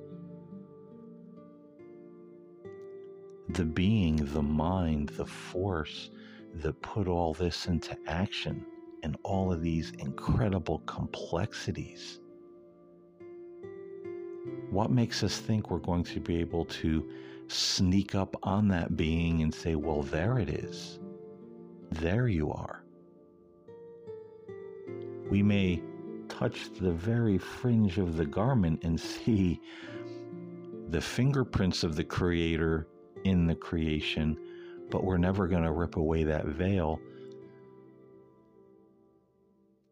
The 3.50 3.66
being, 3.66 4.18
the 4.18 4.42
mind, 4.42 5.10
the 5.10 5.26
force 5.26 6.12
that 6.56 6.82
put 6.82 7.08
all 7.08 7.34
this 7.34 7.66
into 7.66 7.98
action 8.08 8.66
and 9.02 9.18
all 9.24 9.52
of 9.52 9.62
these 9.62 9.92
incredible 10.00 10.80
complexities. 10.86 12.20
What 14.70 14.92
makes 14.92 15.24
us 15.24 15.39
think 15.39 15.70
we're 15.70 15.80
going 15.80 16.04
to 16.06 16.20
be 16.20 16.38
able 16.39 16.66
to 16.66 17.10
sneak 17.47 18.15
up 18.15 18.36
on 18.43 18.67
that 18.69 18.95
being 18.95 19.41
and 19.41 19.53
say, 19.53 19.75
Well, 19.75 20.03
there 20.03 20.39
it 20.39 20.49
is. 20.49 20.99
There 21.91 22.27
you 22.27 22.51
are. 22.51 22.84
We 25.29 25.43
may 25.43 25.82
touch 26.29 26.71
the 26.79 26.91
very 26.91 27.38
fringe 27.38 27.97
of 27.97 28.17
the 28.17 28.25
garment 28.25 28.84
and 28.84 28.99
see 28.99 29.62
the 30.89 31.01
fingerprints 31.01 31.84
of 31.84 31.95
the 31.95 32.03
Creator 32.03 32.88
in 33.23 33.47
the 33.47 33.56
creation, 33.56 34.38
but 34.89 35.03
we're 35.03 35.17
never 35.17 35.47
going 35.47 35.63
to 35.63 35.71
rip 35.71 35.95
away 35.95 36.23
that 36.23 36.45
veil 36.45 36.99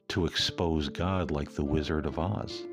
to 0.10 0.26
expose 0.26 0.90
God 0.90 1.32
like 1.32 1.54
the 1.54 1.64
Wizard 1.64 2.06
of 2.06 2.20
Oz. 2.20 2.66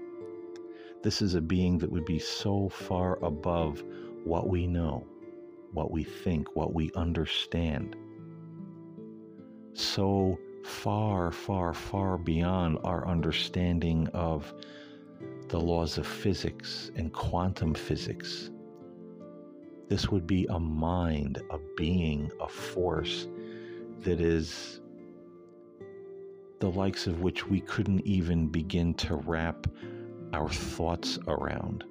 This 1.02 1.22
is 1.22 1.34
a 1.34 1.40
being 1.40 1.78
that 1.78 1.90
would 1.90 2.04
be 2.04 2.18
so 2.18 2.68
far 2.68 3.22
above 3.24 3.84
what 4.24 4.48
we 4.48 4.66
know, 4.66 5.06
what 5.72 5.90
we 5.90 6.04
think, 6.04 6.54
what 6.54 6.74
we 6.74 6.90
understand. 6.94 7.96
So 9.74 10.38
far, 10.64 11.30
far, 11.30 11.72
far 11.72 12.18
beyond 12.18 12.78
our 12.84 13.06
understanding 13.06 14.08
of 14.08 14.52
the 15.48 15.60
laws 15.60 15.98
of 15.98 16.06
physics 16.06 16.90
and 16.96 17.12
quantum 17.12 17.74
physics. 17.74 18.50
This 19.88 20.10
would 20.10 20.26
be 20.26 20.46
a 20.50 20.60
mind, 20.60 21.42
a 21.50 21.58
being, 21.76 22.30
a 22.40 22.48
force 22.48 23.26
that 24.00 24.20
is 24.20 24.80
the 26.60 26.70
likes 26.70 27.06
of 27.06 27.20
which 27.20 27.46
we 27.46 27.60
couldn't 27.60 28.00
even 28.00 28.48
begin 28.48 28.92
to 28.94 29.16
wrap 29.16 29.66
our 30.32 30.48
thoughts 30.48 31.18
around. 31.26 31.84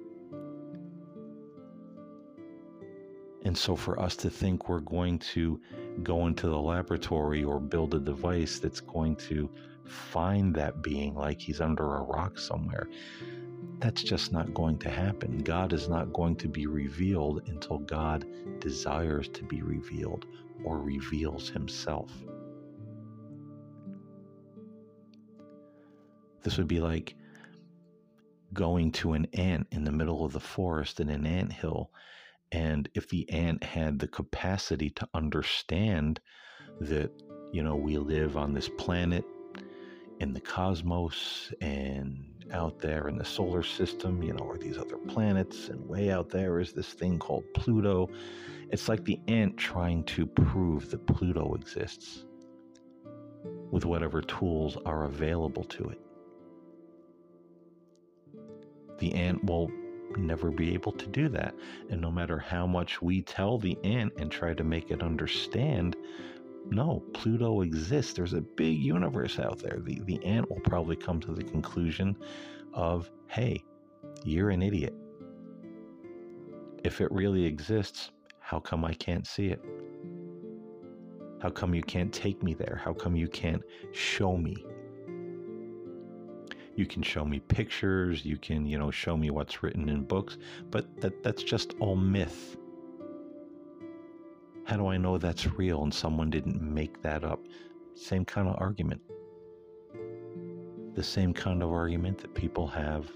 And 3.44 3.56
so, 3.56 3.76
for 3.76 4.00
us 4.00 4.16
to 4.16 4.30
think 4.30 4.68
we're 4.68 4.80
going 4.80 5.18
to 5.20 5.60
go 6.02 6.26
into 6.26 6.48
the 6.48 6.58
laboratory 6.58 7.44
or 7.44 7.60
build 7.60 7.94
a 7.94 8.00
device 8.00 8.58
that's 8.58 8.80
going 8.80 9.16
to 9.16 9.48
find 9.84 10.54
that 10.54 10.82
being 10.82 11.14
like 11.14 11.40
he's 11.40 11.60
under 11.60 11.96
a 11.96 12.02
rock 12.02 12.38
somewhere, 12.38 12.88
that's 13.78 14.02
just 14.02 14.32
not 14.32 14.52
going 14.54 14.78
to 14.78 14.90
happen. 14.90 15.38
God 15.38 15.72
is 15.72 15.88
not 15.88 16.12
going 16.12 16.36
to 16.36 16.48
be 16.48 16.66
revealed 16.66 17.48
until 17.48 17.78
God 17.78 18.26
desires 18.60 19.28
to 19.28 19.44
be 19.44 19.62
revealed 19.62 20.26
or 20.64 20.78
reveals 20.78 21.48
himself. 21.48 22.10
This 26.42 26.58
would 26.58 26.68
be 26.68 26.80
like 26.80 27.14
going 28.52 28.90
to 28.92 29.12
an 29.12 29.26
ant 29.34 29.66
in 29.70 29.84
the 29.84 29.92
middle 29.92 30.24
of 30.24 30.32
the 30.32 30.40
forest 30.40 31.00
in 31.00 31.08
an 31.08 31.26
ant 31.26 31.52
hill 31.52 31.90
and 32.52 32.88
if 32.94 33.08
the 33.08 33.28
ant 33.30 33.62
had 33.62 33.98
the 33.98 34.08
capacity 34.08 34.90
to 34.90 35.08
understand 35.14 36.20
that, 36.80 37.10
you 37.52 37.62
know, 37.62 37.76
we 37.76 37.98
live 37.98 38.36
on 38.36 38.54
this 38.54 38.68
planet 38.68 39.24
in 40.20 40.32
the 40.32 40.40
cosmos 40.40 41.52
and 41.60 42.24
out 42.52 42.80
there 42.80 43.08
in 43.08 43.18
the 43.18 43.24
solar 43.24 43.62
system, 43.62 44.22
you 44.22 44.32
know, 44.32 44.48
are 44.48 44.58
these 44.58 44.78
other 44.78 44.96
planets, 44.96 45.68
and 45.68 45.86
way 45.86 46.10
out 46.10 46.30
there 46.30 46.60
is 46.60 46.72
this 46.72 46.88
thing 46.88 47.18
called 47.18 47.44
Pluto. 47.54 48.08
It's 48.70 48.88
like 48.88 49.04
the 49.04 49.20
ant 49.28 49.56
trying 49.56 50.04
to 50.04 50.26
prove 50.26 50.90
that 50.90 51.06
Pluto 51.06 51.54
exists 51.54 52.24
with 53.70 53.84
whatever 53.84 54.22
tools 54.22 54.76
are 54.86 55.04
available 55.04 55.64
to 55.64 55.88
it. 55.90 56.00
The 58.98 59.12
ant 59.14 59.44
will 59.44 59.70
never 60.18 60.50
be 60.50 60.74
able 60.74 60.92
to 60.92 61.06
do 61.06 61.28
that. 61.30 61.54
And 61.90 62.00
no 62.00 62.10
matter 62.10 62.38
how 62.38 62.66
much 62.66 63.00
we 63.00 63.22
tell 63.22 63.58
the 63.58 63.78
ant 63.84 64.12
and 64.18 64.30
try 64.30 64.54
to 64.54 64.64
make 64.64 64.90
it 64.90 65.02
understand, 65.02 65.96
no, 66.70 67.02
Pluto 67.14 67.62
exists. 67.62 68.12
There's 68.12 68.34
a 68.34 68.40
big 68.40 68.78
universe 68.78 69.38
out 69.38 69.58
there. 69.58 69.78
The, 69.80 70.00
the 70.04 70.24
ant 70.24 70.50
will 70.50 70.60
probably 70.60 70.96
come 70.96 71.20
to 71.20 71.32
the 71.32 71.44
conclusion 71.44 72.16
of, 72.74 73.10
hey, 73.28 73.62
you're 74.24 74.50
an 74.50 74.62
idiot. 74.62 74.94
If 76.84 77.00
it 77.00 77.10
really 77.10 77.44
exists, 77.44 78.10
how 78.40 78.60
come 78.60 78.84
I 78.84 78.94
can't 78.94 79.26
see 79.26 79.46
it? 79.46 79.64
How 81.40 81.50
come 81.50 81.74
you 81.74 81.82
can't 81.82 82.12
take 82.12 82.42
me 82.42 82.54
there? 82.54 82.80
How 82.82 82.92
come 82.92 83.14
you 83.14 83.28
can't 83.28 83.62
show 83.92 84.36
me? 84.36 84.56
You 86.78 86.86
can 86.86 87.02
show 87.02 87.24
me 87.24 87.40
pictures, 87.40 88.24
you 88.24 88.36
can, 88.36 88.64
you 88.64 88.78
know, 88.78 88.92
show 88.92 89.16
me 89.16 89.30
what's 89.30 89.64
written 89.64 89.88
in 89.88 90.04
books, 90.04 90.38
but 90.70 91.00
that 91.00 91.24
that's 91.24 91.42
just 91.42 91.74
all 91.80 91.96
myth. 91.96 92.56
How 94.62 94.76
do 94.76 94.86
I 94.86 94.96
know 94.96 95.18
that's 95.18 95.44
real 95.54 95.82
and 95.82 95.92
someone 95.92 96.30
didn't 96.30 96.62
make 96.62 97.02
that 97.02 97.24
up? 97.24 97.40
Same 97.96 98.24
kind 98.24 98.46
of 98.46 98.54
argument. 98.58 99.00
The 100.94 101.02
same 101.02 101.34
kind 101.34 101.64
of 101.64 101.72
argument 101.72 102.18
that 102.18 102.32
people 102.32 102.68
have 102.68 103.10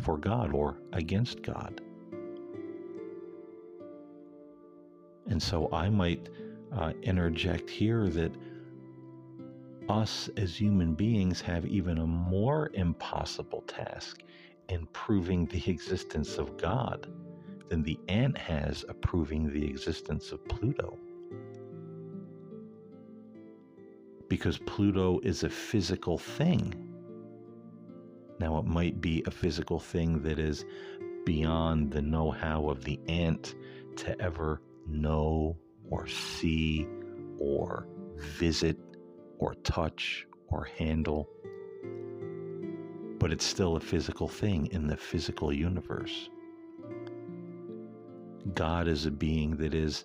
for 0.00 0.16
God 0.16 0.54
or 0.54 0.78
against 0.94 1.42
God. 1.42 1.82
And 5.26 5.42
so 5.42 5.68
I 5.74 5.90
might 5.90 6.30
uh, 6.72 6.94
interject 7.02 7.68
here 7.68 8.08
that 8.08 8.32
us 9.88 10.28
as 10.36 10.56
human 10.56 10.94
beings 10.94 11.40
have 11.40 11.66
even 11.66 11.98
a 11.98 12.06
more 12.06 12.70
impossible 12.74 13.62
task 13.62 14.22
in 14.68 14.86
proving 14.92 15.46
the 15.46 15.62
existence 15.70 16.38
of 16.38 16.56
God 16.56 17.06
than 17.68 17.82
the 17.82 17.98
ant 18.08 18.36
has 18.36 18.82
of 18.84 19.00
proving 19.00 19.52
the 19.52 19.64
existence 19.64 20.32
of 20.32 20.44
Pluto. 20.46 20.98
Because 24.28 24.58
Pluto 24.58 25.20
is 25.20 25.42
a 25.42 25.50
physical 25.50 26.18
thing. 26.18 26.74
Now, 28.40 28.58
it 28.58 28.64
might 28.64 29.00
be 29.00 29.22
a 29.26 29.30
physical 29.30 29.78
thing 29.78 30.22
that 30.22 30.38
is 30.38 30.64
beyond 31.24 31.90
the 31.90 32.02
know 32.02 32.30
how 32.30 32.68
of 32.68 32.84
the 32.84 32.98
ant 33.08 33.54
to 33.96 34.20
ever 34.20 34.60
know 34.86 35.56
or 35.88 36.06
see 36.06 36.86
or 37.38 37.86
visit 38.16 38.78
or 39.38 39.54
touch 39.64 40.26
or 40.48 40.64
handle. 40.78 41.28
But 43.18 43.32
it's 43.32 43.44
still 43.44 43.76
a 43.76 43.80
physical 43.80 44.28
thing 44.28 44.66
in 44.72 44.86
the 44.86 44.96
physical 44.96 45.52
universe. 45.52 46.28
God 48.54 48.88
is 48.88 49.06
a 49.06 49.10
being 49.10 49.56
that 49.56 49.74
is 49.74 50.04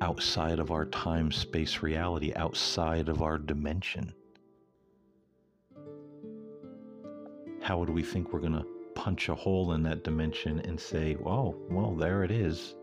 outside 0.00 0.58
of 0.58 0.70
our 0.70 0.84
time 0.86 1.32
space 1.32 1.82
reality, 1.82 2.32
outside 2.36 3.08
of 3.08 3.22
our 3.22 3.38
dimension. 3.38 4.12
How 7.60 7.78
would 7.78 7.90
we 7.90 8.02
think 8.02 8.32
we're 8.32 8.40
going 8.40 8.52
to 8.52 8.66
punch 8.94 9.28
a 9.28 9.34
hole 9.34 9.72
in 9.72 9.82
that 9.82 10.04
dimension 10.04 10.60
and 10.60 10.78
say, 10.78 11.16
oh, 11.24 11.56
well, 11.70 11.94
there 11.94 12.22
it 12.22 12.30
is? 12.30 12.76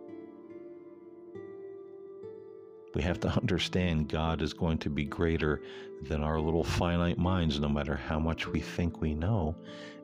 We 2.93 3.01
have 3.03 3.19
to 3.21 3.29
understand 3.41 4.09
God 4.09 4.41
is 4.41 4.53
going 4.53 4.77
to 4.79 4.89
be 4.89 5.05
greater 5.05 5.61
than 6.03 6.23
our 6.23 6.39
little 6.39 6.63
finite 6.63 7.17
minds, 7.17 7.59
no 7.59 7.69
matter 7.69 7.95
how 7.95 8.19
much 8.19 8.47
we 8.47 8.59
think 8.59 9.01
we 9.01 9.13
know. 9.13 9.55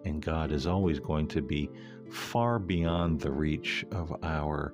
And 0.06 0.22
God 0.22 0.52
is 0.52 0.68
always 0.68 1.00
going 1.00 1.28
to 1.30 1.42
be 1.42 1.70
far 2.10 2.60
beyond 2.60 3.20
the 3.20 3.32
reach 3.32 3.86
of 3.92 4.16
our 4.24 4.74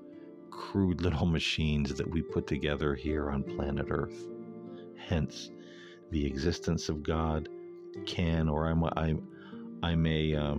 crude 0.52 1.02
little 1.02 1.26
machines 1.38 1.94
that 1.96 2.10
we 2.10 2.22
put 2.22 2.48
together 2.48 2.96
here 2.96 3.30
on 3.30 3.44
planet 3.44 3.88
Earth. 3.90 4.28
Hence, 4.98 5.52
the 6.12 6.26
existence 6.26 6.90
of 6.90 7.04
God 7.04 7.50
can, 8.06 8.48
or 8.48 8.68
I'm, 8.68 8.84
I, 8.84 9.16
I 9.82 9.96
may. 9.96 10.36
Uh, 10.36 10.56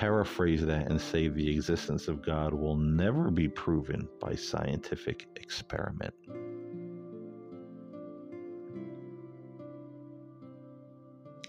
paraphrase 0.00 0.64
that 0.64 0.90
and 0.90 0.98
say 0.98 1.28
the 1.28 1.50
existence 1.50 2.08
of 2.08 2.22
God 2.22 2.54
will 2.54 2.74
never 2.74 3.30
be 3.30 3.46
proven 3.46 4.08
by 4.18 4.34
scientific 4.34 5.26
experiment. 5.36 6.14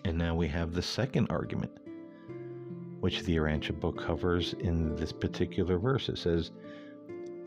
And 0.04 0.18
now 0.18 0.36
we 0.36 0.50
have 0.50 0.74
the 0.74 0.82
second 0.82 1.28
argument, 1.30 1.72
which 3.00 3.24
the 3.24 3.38
Urantia 3.38 3.80
book 3.80 4.06
covers 4.06 4.52
in 4.60 4.98
this 4.98 5.14
particular 5.14 5.78
verse. 5.80 6.10
It 6.10 6.18
says, 6.18 6.52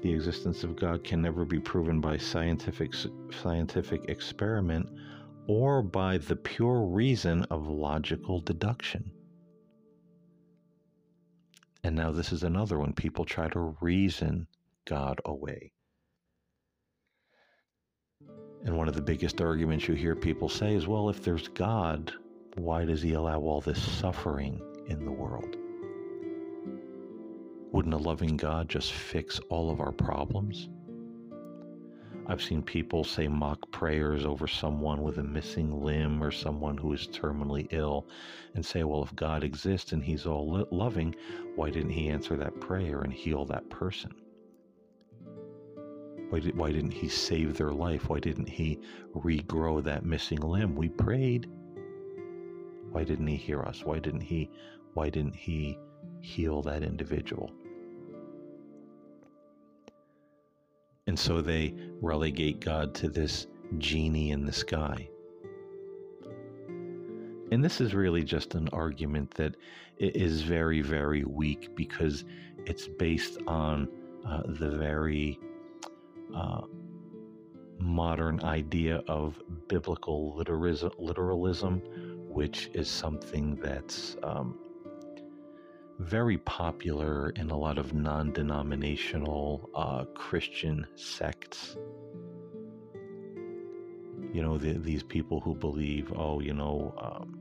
the 0.00 0.10
existence 0.10 0.64
of 0.64 0.74
God 0.74 1.04
can 1.04 1.20
never 1.20 1.44
be 1.44 1.60
proven 1.60 2.00
by 2.00 2.16
scientific 2.16 2.94
scientific 3.42 4.08
experiment 4.08 4.88
or 5.48 5.82
by 5.82 6.16
the 6.16 6.36
pure 6.36 6.80
reason 6.80 7.44
of 7.50 7.68
logical 7.68 8.40
deduction. 8.40 9.10
And 11.84 11.94
now 11.94 12.10
this 12.10 12.32
is 12.32 12.42
another 12.42 12.78
one. 12.78 12.94
People 12.94 13.26
try 13.26 13.46
to 13.48 13.76
reason 13.82 14.46
God 14.86 15.20
away. 15.26 15.70
And 18.64 18.78
one 18.78 18.88
of 18.88 18.94
the 18.94 19.02
biggest 19.02 19.42
arguments 19.42 19.86
you 19.86 19.94
hear 19.94 20.16
people 20.16 20.48
say 20.48 20.74
is 20.74 20.86
well, 20.86 21.10
if 21.10 21.22
there's 21.22 21.48
God, 21.48 22.10
why 22.54 22.86
does 22.86 23.02
he 23.02 23.12
allow 23.12 23.38
all 23.40 23.60
this 23.60 23.82
suffering 23.82 24.62
in 24.86 25.04
the 25.04 25.12
world? 25.12 25.56
Wouldn't 27.72 27.92
a 27.92 27.98
loving 27.98 28.38
God 28.38 28.70
just 28.70 28.92
fix 28.92 29.38
all 29.50 29.70
of 29.70 29.80
our 29.80 29.92
problems? 29.92 30.70
I've 32.26 32.42
seen 32.42 32.62
people 32.62 33.04
say 33.04 33.28
mock 33.28 33.70
prayers 33.70 34.24
over 34.24 34.48
someone 34.48 35.02
with 35.02 35.18
a 35.18 35.22
missing 35.22 35.84
limb 35.84 36.22
or 36.22 36.30
someone 36.30 36.78
who 36.78 36.92
is 36.94 37.06
terminally 37.06 37.68
ill 37.70 38.06
and 38.54 38.64
say, 38.64 38.82
well, 38.82 39.02
if 39.02 39.14
God 39.14 39.44
exists 39.44 39.92
and 39.92 40.02
He's 40.02 40.24
all 40.24 40.66
loving, 40.70 41.14
why 41.54 41.68
didn't 41.68 41.90
He 41.90 42.08
answer 42.08 42.36
that 42.36 42.60
prayer 42.60 43.02
and 43.02 43.12
heal 43.12 43.44
that 43.46 43.68
person? 43.68 44.14
Why, 46.30 46.40
did, 46.40 46.56
why 46.56 46.72
didn't 46.72 46.92
He 46.92 47.08
save 47.08 47.58
their 47.58 47.72
life? 47.72 48.08
Why 48.08 48.20
didn't 48.20 48.48
He 48.48 48.80
regrow 49.14 49.84
that 49.84 50.06
missing 50.06 50.40
limb? 50.40 50.74
We 50.74 50.88
prayed. 50.88 51.46
Why 52.90 53.04
didn't 53.04 53.26
He 53.26 53.36
hear 53.36 53.60
us? 53.62 53.84
Why 53.84 53.98
didn't 53.98 54.22
He? 54.22 54.50
Why 54.94 55.10
didn't 55.10 55.36
He 55.36 55.78
heal 56.22 56.62
that 56.62 56.82
individual? 56.82 57.52
And 61.06 61.18
so 61.18 61.40
they 61.40 61.74
relegate 62.00 62.60
God 62.60 62.94
to 62.96 63.08
this 63.08 63.46
genie 63.78 64.30
in 64.30 64.44
the 64.44 64.52
sky. 64.52 65.08
And 67.50 67.62
this 67.62 67.80
is 67.80 67.94
really 67.94 68.24
just 68.24 68.54
an 68.54 68.68
argument 68.72 69.30
that 69.34 69.54
is 69.98 70.42
very, 70.42 70.80
very 70.80 71.24
weak 71.24 71.74
because 71.76 72.24
it's 72.66 72.88
based 72.88 73.38
on 73.46 73.88
uh, 74.26 74.42
the 74.46 74.70
very 74.70 75.38
uh, 76.34 76.62
modern 77.78 78.42
idea 78.42 79.02
of 79.06 79.40
biblical 79.68 80.34
literalism, 80.36 81.82
which 82.28 82.70
is 82.72 82.88
something 82.88 83.56
that's 83.56 84.16
um, 84.22 84.58
very 85.98 86.38
popular 86.38 87.30
in 87.30 87.50
a 87.50 87.56
lot 87.56 87.78
of 87.78 87.94
non 87.94 88.32
denominational 88.32 89.70
uh, 89.74 90.04
Christian 90.14 90.86
sects. 90.96 91.76
You 94.32 94.42
know, 94.42 94.58
the, 94.58 94.72
these 94.72 95.02
people 95.02 95.40
who 95.40 95.54
believe, 95.54 96.12
oh, 96.16 96.40
you 96.40 96.52
know, 96.52 96.94
um, 96.98 97.38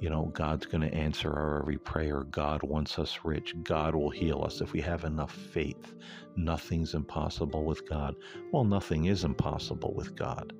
you 0.00 0.08
know, 0.08 0.30
God's 0.32 0.64
going 0.64 0.88
to 0.88 0.94
answer 0.94 1.30
our 1.30 1.58
every 1.60 1.76
prayer. 1.76 2.22
God 2.24 2.62
wants 2.62 2.98
us 2.98 3.18
rich. 3.24 3.54
God 3.64 3.94
will 3.94 4.10
heal 4.10 4.42
us 4.42 4.60
if 4.60 4.72
we 4.72 4.80
have 4.80 5.04
enough 5.04 5.32
faith. 5.32 5.94
Nothing's 6.36 6.94
impossible 6.94 7.64
with 7.64 7.86
God. 7.88 8.14
Well, 8.52 8.64
nothing 8.64 9.06
is 9.06 9.24
impossible 9.24 9.92
with 9.94 10.14
God. 10.14 10.52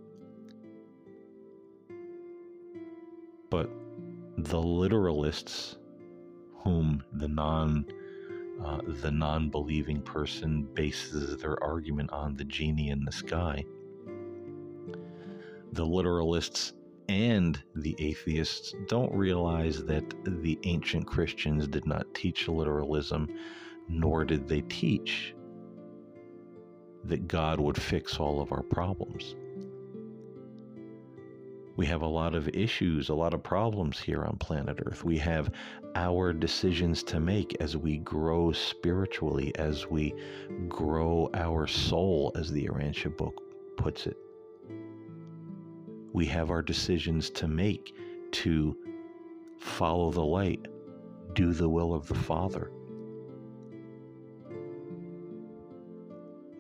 But 3.49 3.71
the 4.37 4.61
literalists 4.61 5.78
whom 6.65 7.03
the 7.13 7.29
non 7.29 7.85
uh, 8.65 8.81
the 9.03 9.11
non-believing 9.11 10.03
person 10.03 10.67
bases 10.75 11.37
their 11.37 11.63
argument 11.63 12.11
on 12.11 12.35
the 12.37 12.45
genie 12.45 12.91
in 12.91 13.05
the 13.05 13.13
sky. 13.13 13.65
The 15.73 15.87
literalists 15.87 16.73
and 17.09 17.63
the 17.77 17.95
atheists 17.99 18.75
don't 18.89 19.13
realize 19.15 19.85
that 19.85 20.13
the 20.25 20.59
ancient 20.65 21.07
Christians 21.07 21.69
did 21.69 21.87
not 21.87 22.13
teach 22.15 22.49
literalism, 22.49 23.29
nor 23.89 24.25
did 24.25 24.49
they 24.49 24.63
teach 24.63 25.35
that 27.05 27.29
God 27.29 27.61
would 27.61 27.81
fix 27.81 28.19
all 28.19 28.43
of 28.43 28.53
our 28.53 28.63
problems. 28.63 29.37
We 31.79 31.87
have 31.87 32.03
a 32.03 32.09
lot 32.09 32.35
of 32.35 32.49
issues, 32.49 33.09
a 33.09 33.15
lot 33.15 33.35
of 33.35 33.45
problems 33.45 34.01
here 34.01 34.25
on 34.25 34.37
planet 34.39 34.81
Earth. 34.85 35.05
We 35.05 35.17
have 35.19 35.49
our 35.95 36.33
decisions 36.33 37.05
to 37.05 37.21
make 37.21 37.57
as 37.61 37.77
we 37.77 37.99
grow 37.99 38.51
spiritually, 38.51 39.53
as 39.61 39.87
we 39.87 40.13
grow 40.67 41.31
our 41.35 41.69
soul, 41.69 42.33
as 42.35 42.51
the 42.51 42.67
Urantia 42.67 43.17
book 43.17 43.41
puts 43.77 44.09
it. 44.09 44.17
We 46.13 46.27
have 46.27 46.51
our 46.51 46.63
decisions 46.63 47.31
to 47.31 47.47
make 47.47 47.95
to 48.33 48.77
follow 49.61 50.11
the 50.11 50.25
light, 50.25 50.67
do 51.35 51.53
the 51.53 51.69
will 51.69 51.95
of 51.95 52.09
the 52.09 52.17
Father, 52.17 52.73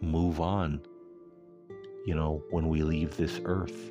move 0.01 0.41
on, 0.41 0.81
you 2.07 2.15
know, 2.15 2.45
when 2.51 2.69
we 2.69 2.85
leave 2.85 3.17
this 3.17 3.41
earth. 3.45 3.91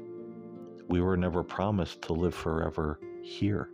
We 0.88 1.02
were 1.02 1.17
never 1.17 1.43
promised 1.43 2.02
to 2.04 2.13
live 2.13 2.34
forever 2.34 3.00
here. 3.21 3.69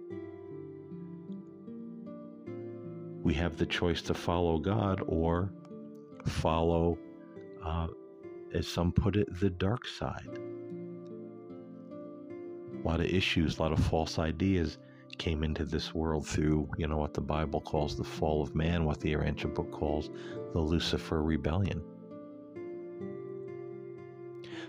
We 3.21 3.34
have 3.36 3.56
the 3.58 3.65
choice 3.65 4.02
to 4.04 4.13
follow 4.13 4.58
God 4.58 5.02
or 5.08 5.52
follow, 6.26 6.97
uh, 7.63 7.88
as 8.54 8.67
some 8.67 8.91
put 8.91 9.15
it, 9.15 9.28
the 9.39 9.49
dark 9.49 9.88
side. 9.88 10.39
A 12.84 12.88
lot 12.88 12.99
of 12.99 13.06
issues, 13.06 13.58
a 13.58 13.62
lot 13.62 13.71
of 13.71 13.80
false 13.80 14.19
ideas 14.19 14.80
came 15.17 15.43
into 15.43 15.63
this 15.63 15.93
world 15.93 16.28
through, 16.28 16.67
you 16.78 16.88
know, 16.88 16.97
what 16.97 17.13
the 17.13 17.21
Bible 17.21 17.62
calls 17.62 17.95
the 17.95 18.04
fall 18.04 18.41
of 18.41 18.56
man, 18.56 18.84
what 18.84 18.99
the 18.99 19.13
Urantia 19.13 19.54
book 19.54 19.71
calls 19.71 20.10
the 20.52 20.60
Lucifer 20.60 21.21
rebellion. 21.21 21.82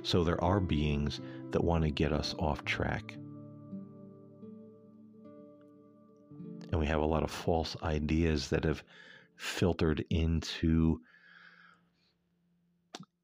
So 0.04 0.22
there 0.22 0.42
are 0.44 0.60
beings 0.60 1.22
that 1.50 1.64
want 1.64 1.82
to 1.84 1.90
get 1.90 2.12
us 2.12 2.34
off 2.38 2.62
track. 2.66 3.16
And 6.70 6.78
we 6.78 6.84
have 6.86 7.00
a 7.00 7.06
lot 7.06 7.22
of 7.22 7.30
false 7.30 7.74
ideas 7.82 8.50
that 8.50 8.64
have 8.64 8.84
filtered 9.36 10.04
into 10.10 11.00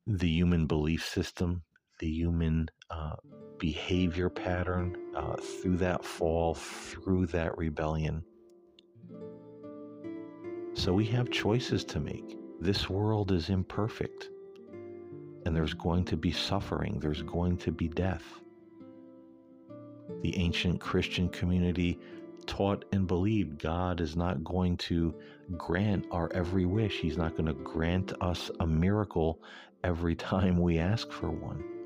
the 0.06 0.28
human 0.28 0.66
belief 0.66 1.06
system, 1.06 1.62
the 1.98 2.08
human 2.08 2.70
uh, 2.88 3.16
behavior 3.58 4.30
pattern 4.30 4.96
uh, 5.14 5.36
through 5.36 5.76
that 5.76 6.02
fall, 6.02 6.54
through 6.54 7.26
that 7.26 7.58
rebellion. 7.58 8.24
So 10.72 10.94
we 10.94 11.04
have 11.06 11.30
choices 11.30 11.84
to 11.84 12.00
make. 12.00 12.38
This 12.58 12.88
world 12.88 13.32
is 13.32 13.50
imperfect 13.50 14.30
and 15.50 15.56
there's 15.56 15.74
going 15.74 16.04
to 16.04 16.16
be 16.16 16.30
suffering, 16.30 17.00
there's 17.00 17.22
going 17.22 17.56
to 17.56 17.72
be 17.72 17.88
death. 17.88 18.22
The 20.22 20.38
ancient 20.38 20.80
Christian 20.80 21.28
community 21.28 21.98
taught 22.46 22.84
and 22.92 23.04
believed 23.08 23.58
God 23.58 24.00
is 24.00 24.14
not 24.14 24.44
going 24.44 24.76
to 24.76 25.12
grant 25.56 26.06
our 26.12 26.32
every 26.32 26.66
wish. 26.66 27.00
He's 27.00 27.16
not 27.16 27.32
going 27.32 27.46
to 27.46 27.54
grant 27.64 28.12
us 28.20 28.52
a 28.60 28.66
miracle 28.66 29.40
every 29.82 30.14
time 30.30 30.56
we 30.56 30.78
ask 30.78 31.10
for 31.10 31.32
one. 31.32 31.79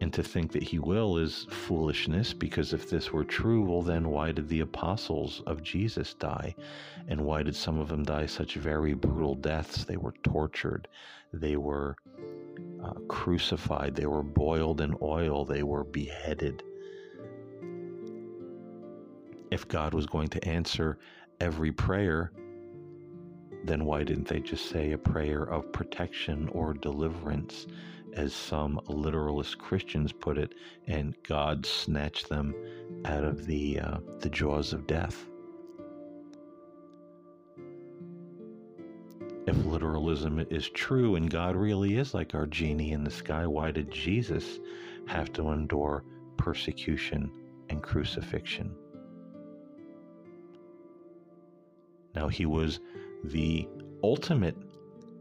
And 0.00 0.12
to 0.14 0.22
think 0.22 0.52
that 0.52 0.62
he 0.62 0.78
will 0.78 1.18
is 1.18 1.46
foolishness 1.50 2.32
because 2.32 2.72
if 2.72 2.88
this 2.88 3.12
were 3.12 3.24
true, 3.24 3.62
well, 3.62 3.82
then 3.82 4.08
why 4.08 4.32
did 4.32 4.48
the 4.48 4.60
apostles 4.60 5.42
of 5.46 5.62
Jesus 5.62 6.14
die? 6.14 6.54
And 7.08 7.20
why 7.20 7.42
did 7.42 7.54
some 7.54 7.78
of 7.78 7.88
them 7.88 8.02
die 8.02 8.26
such 8.26 8.54
very 8.54 8.94
brutal 8.94 9.34
deaths? 9.34 9.84
They 9.84 9.98
were 9.98 10.14
tortured, 10.22 10.88
they 11.34 11.56
were 11.56 11.96
uh, 12.82 12.94
crucified, 13.08 13.94
they 13.94 14.06
were 14.06 14.22
boiled 14.22 14.80
in 14.80 14.96
oil, 15.02 15.44
they 15.44 15.62
were 15.62 15.84
beheaded. 15.84 16.62
If 19.50 19.68
God 19.68 19.92
was 19.92 20.06
going 20.06 20.28
to 20.28 20.44
answer 20.48 20.98
every 21.40 21.72
prayer, 21.72 22.32
then 23.64 23.84
why 23.84 24.04
didn't 24.04 24.28
they 24.28 24.40
just 24.40 24.66
say 24.70 24.92
a 24.92 24.98
prayer 24.98 25.42
of 25.42 25.72
protection 25.72 26.48
or 26.52 26.72
deliverance? 26.72 27.66
As 28.14 28.32
some 28.34 28.80
literalist 28.88 29.58
Christians 29.58 30.12
put 30.12 30.38
it, 30.38 30.54
and 30.86 31.14
God 31.22 31.64
snatched 31.66 32.28
them 32.28 32.54
out 33.04 33.24
of 33.24 33.46
the 33.46 33.80
uh, 33.80 33.98
the 34.18 34.30
jaws 34.30 34.72
of 34.72 34.86
death. 34.86 35.26
If 39.46 39.64
literalism 39.64 40.44
is 40.50 40.68
true 40.68 41.16
and 41.16 41.30
God 41.30 41.56
really 41.56 41.96
is 41.96 42.14
like 42.14 42.34
our 42.34 42.46
genie 42.46 42.92
in 42.92 43.02
the 43.02 43.10
sky, 43.10 43.46
why 43.46 43.70
did 43.70 43.90
Jesus 43.90 44.60
have 45.06 45.32
to 45.32 45.50
endure 45.50 46.04
persecution 46.36 47.32
and 47.68 47.82
crucifixion? 47.82 48.70
Now, 52.14 52.28
he 52.28 52.46
was 52.46 52.80
the 53.24 53.68
ultimate 54.02 54.56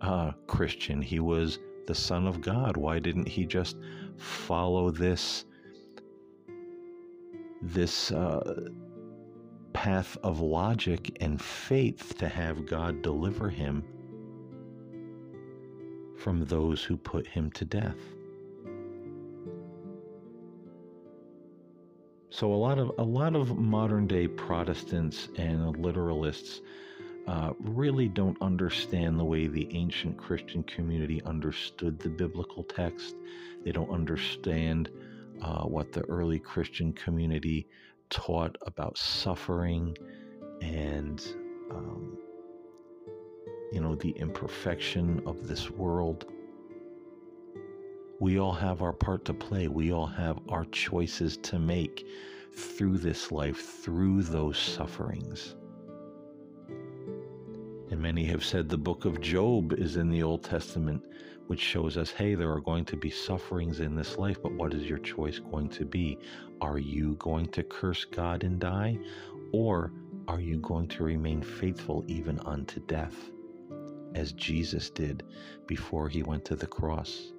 uh, 0.02 0.32
Christian. 0.48 1.02
He 1.02 1.20
was 1.20 1.60
the 1.90 1.96
Son 1.96 2.28
of 2.28 2.40
God? 2.40 2.78
Why 2.78 3.00
didn't 3.00 3.28
he 3.28 3.48
just 3.48 3.76
follow 4.16 4.92
this 4.92 5.46
this 7.64 8.12
uh, 8.12 8.70
path 9.74 10.16
of 10.22 10.40
logic 10.40 11.18
and 11.20 11.42
faith 11.42 12.16
to 12.20 12.30
have 12.30 12.68
God 12.68 13.02
deliver 13.02 13.50
him 13.50 13.84
from 16.16 16.46
those 16.46 16.84
who 16.84 16.96
put 16.96 17.26
him 17.26 17.50
to 17.54 17.66
death? 17.66 17.98
So 22.30 22.54
a 22.54 22.62
lot 22.68 22.78
of 22.78 22.92
a 23.00 23.04
lot 23.04 23.36
of 23.36 23.58
modern 23.58 24.06
day 24.06 24.28
Protestants 24.28 25.30
and 25.38 25.76
literalists 25.78 26.62
uh, 27.28 27.54
really 27.60 28.08
don't 28.08 28.42
understand 28.42 29.20
the 29.20 29.24
way 29.24 29.48
the 29.48 29.68
ancient 29.76 30.18
Christian 30.18 30.64
community 30.64 31.22
understood 31.24 32.00
the 32.00 32.10
biblical 32.10 32.64
text. 32.64 33.16
They 33.64 33.72
don't 33.72 33.90
understand 33.90 34.90
uh, 35.42 35.64
what 35.64 35.92
the 35.92 36.02
early 36.10 36.40
Christian 36.40 36.94
community 36.94 37.68
taught 38.10 38.58
about 38.66 38.98
suffering 38.98 39.96
and, 40.62 41.26
um, 41.72 42.18
you 43.72 43.80
know, 43.80 43.96
the 43.96 44.12
imperfection 44.12 45.22
of 45.26 45.48
this 45.48 45.70
world. 45.70 46.26
We 48.20 48.40
all 48.40 48.54
have 48.54 48.82
our 48.82 48.92
part 48.92 49.24
to 49.26 49.34
play. 49.34 49.68
We 49.68 49.94
all 49.94 50.08
have 50.08 50.40
our 50.50 50.66
choices 50.66 51.38
to 51.38 51.60
make 51.60 52.06
through 52.54 52.98
this 52.98 53.32
life, 53.32 53.62
through 53.82 54.24
those 54.24 54.58
sufferings. 54.58 55.56
And 57.92 58.02
many 58.02 58.24
have 58.26 58.46
said 58.46 58.70
the 58.70 58.78
book 58.78 59.06
of 59.06 59.20
Job 59.20 59.74
is 59.74 59.96
in 59.96 60.10
the 60.10 60.22
Old 60.22 60.44
Testament, 60.44 61.04
which 61.48 61.60
shows 61.60 61.98
us 61.98 62.12
hey, 62.12 62.36
there 62.36 62.52
are 62.52 62.62
going 62.62 62.86
to 62.86 62.96
be 62.96 63.10
sufferings 63.10 63.80
in 63.80 63.96
this 63.96 64.18
life, 64.18 64.42
but 64.42 64.54
what 64.54 64.74
is 64.74 64.84
your 64.84 65.00
choice 65.00 65.40
going 65.40 65.70
to 65.70 65.86
be? 65.86 66.18
Are 66.62 66.78
you 66.78 67.16
going 67.16 67.48
to 67.48 67.64
curse 67.64 68.06
God 68.06 68.44
and 68.44 68.60
die? 68.60 69.00
Or 69.52 69.92
are 70.28 70.40
you 70.40 70.60
going 70.60 70.88
to 70.90 71.04
remain 71.04 71.42
faithful 71.42 72.06
even 72.08 72.40
unto 72.42 72.80
death, 72.82 73.32
as 74.14 74.34
Jesus 74.34 74.92
did 74.92 75.24
before 75.66 76.08
he 76.08 76.22
went 76.22 76.46
to 76.46 76.56
the 76.56 76.68
cross? 76.68 77.34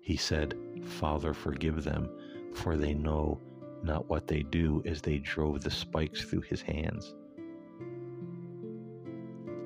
He 0.00 0.16
said, 0.16 0.54
Father, 0.84 1.34
forgive 1.34 1.82
them, 1.82 2.08
for 2.54 2.76
they 2.76 2.94
know 2.94 3.40
not 3.82 4.08
what 4.08 4.28
they 4.28 4.44
do 4.44 4.82
as 4.86 5.02
they 5.02 5.18
drove 5.18 5.62
the 5.62 5.70
spikes 5.70 6.22
through 6.22 6.42
his 6.42 6.62
hands. 6.62 7.14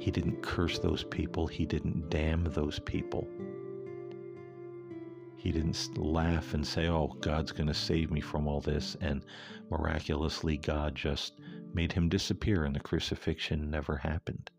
He 0.04 0.10
didn't 0.10 0.42
curse 0.42 0.78
those 0.78 1.02
people, 1.02 1.46
He 1.46 1.64
didn't 1.64 2.10
damn 2.10 2.44
those 2.44 2.78
people. 2.78 3.26
He 5.34 5.50
didn't 5.50 5.96
laugh 5.96 6.52
and 6.52 6.66
say, 6.66 6.88
Oh, 6.88 7.06
God's 7.22 7.52
going 7.52 7.68
to 7.68 7.74
save 7.74 8.10
me 8.10 8.20
from 8.20 8.46
all 8.46 8.60
this. 8.60 8.98
And 9.00 9.24
miraculously, 9.70 10.58
God 10.58 10.94
just 10.94 11.40
made 11.72 11.90
him 11.90 12.10
disappear, 12.10 12.64
and 12.64 12.76
the 12.76 12.80
crucifixion 12.80 13.70
never 13.70 13.96
happened. 13.96 14.50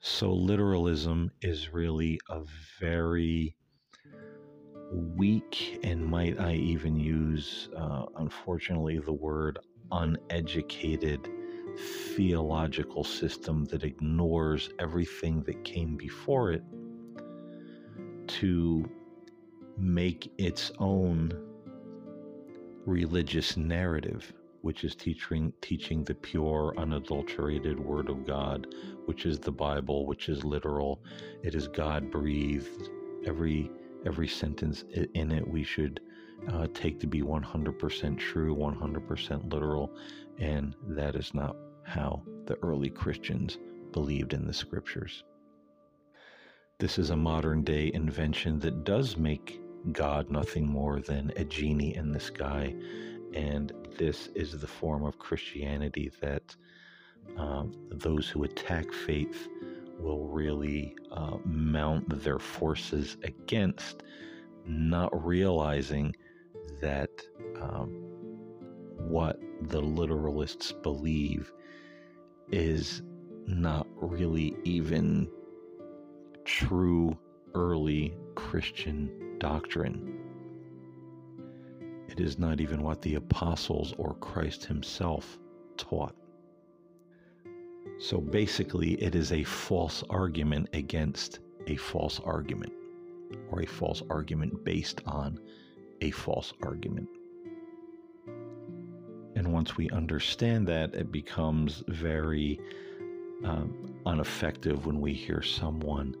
So, 0.00 0.32
literalism 0.32 1.30
is 1.42 1.74
really 1.74 2.18
a 2.30 2.40
very 2.80 3.54
weak, 4.90 5.78
and 5.82 6.06
might 6.06 6.40
I 6.40 6.54
even 6.54 6.98
use, 6.98 7.68
uh, 7.76 8.06
unfortunately, 8.16 8.98
the 8.98 9.12
word 9.12 9.58
uneducated 9.92 11.28
theological 11.76 13.04
system 13.04 13.64
that 13.66 13.84
ignores 13.84 14.70
everything 14.78 15.42
that 15.42 15.64
came 15.64 15.96
before 15.96 16.52
it 16.52 16.62
to 18.26 18.88
make 19.78 20.32
its 20.38 20.72
own 20.78 21.32
religious 22.86 23.56
narrative, 23.56 24.32
which 24.62 24.84
is 24.84 24.94
teaching 24.94 25.52
teaching 25.60 26.04
the 26.04 26.14
pure, 26.14 26.74
unadulterated 26.78 27.78
Word 27.78 28.08
of 28.08 28.26
God, 28.26 28.66
which 29.06 29.26
is 29.26 29.38
the 29.38 29.52
Bible, 29.52 30.06
which 30.06 30.28
is 30.28 30.44
literal. 30.44 31.02
It 31.42 31.54
is 31.54 31.68
God 31.68 32.10
breathed. 32.10 32.90
Every 33.26 33.70
every 34.06 34.28
sentence 34.28 34.84
in 35.14 35.32
it 35.32 35.46
we 35.46 35.64
should 35.64 36.00
uh, 36.52 36.66
take 36.74 37.00
to 37.00 37.06
be 37.06 37.22
100% 37.22 38.18
true, 38.18 38.54
100% 38.54 39.52
literal, 39.52 39.90
and 40.38 40.74
that 40.88 41.16
is 41.16 41.34
not 41.34 41.56
how 41.86 42.22
the 42.46 42.56
early 42.62 42.90
Christians 42.90 43.58
believed 43.92 44.32
in 44.32 44.46
the 44.46 44.52
scriptures. 44.52 45.24
This 46.78 46.98
is 46.98 47.10
a 47.10 47.16
modern 47.16 47.62
day 47.62 47.90
invention 47.94 48.58
that 48.60 48.84
does 48.84 49.16
make 49.16 49.60
God 49.92 50.30
nothing 50.30 50.66
more 50.66 51.00
than 51.00 51.32
a 51.36 51.44
genie 51.44 51.94
in 51.94 52.12
the 52.12 52.20
sky, 52.20 52.74
and 53.32 53.72
this 53.98 54.28
is 54.34 54.58
the 54.58 54.66
form 54.66 55.04
of 55.04 55.18
Christianity 55.18 56.10
that 56.20 56.54
um, 57.38 57.72
those 57.90 58.28
who 58.28 58.44
attack 58.44 58.92
faith 58.92 59.48
will 59.98 60.26
really 60.26 60.94
uh, 61.12 61.38
mount 61.44 62.22
their 62.22 62.38
forces 62.38 63.16
against, 63.22 64.02
not 64.66 65.24
realizing 65.24 66.14
that 66.80 67.10
um, 67.60 67.88
what 68.98 69.40
the 69.62 69.80
literalists 69.80 70.82
believe 70.82 71.52
is 72.50 73.02
not 73.46 73.86
really 73.96 74.56
even 74.64 75.28
true 76.44 77.16
early 77.54 78.14
Christian 78.34 79.36
doctrine. 79.38 80.18
It 82.08 82.20
is 82.20 82.38
not 82.38 82.60
even 82.60 82.82
what 82.82 83.02
the 83.02 83.16
apostles 83.16 83.94
or 83.98 84.14
Christ 84.14 84.64
himself 84.64 85.38
taught. 85.76 86.14
So 87.98 88.18
basically, 88.20 88.92
it 89.02 89.14
is 89.14 89.32
a 89.32 89.42
false 89.42 90.04
argument 90.10 90.68
against 90.72 91.40
a 91.66 91.76
false 91.76 92.20
argument, 92.20 92.72
or 93.50 93.62
a 93.62 93.66
false 93.66 94.02
argument 94.10 94.64
based 94.64 95.00
on 95.06 95.40
a 96.00 96.10
false 96.10 96.52
argument. 96.62 97.08
And 99.46 99.54
once 99.54 99.76
we 99.76 99.88
understand 99.90 100.66
that, 100.66 100.92
it 100.92 101.12
becomes 101.12 101.84
very 101.86 102.58
um, 103.44 103.94
ineffective 104.04 104.86
when 104.86 105.00
we 105.00 105.12
hear 105.12 105.40
someone 105.40 106.16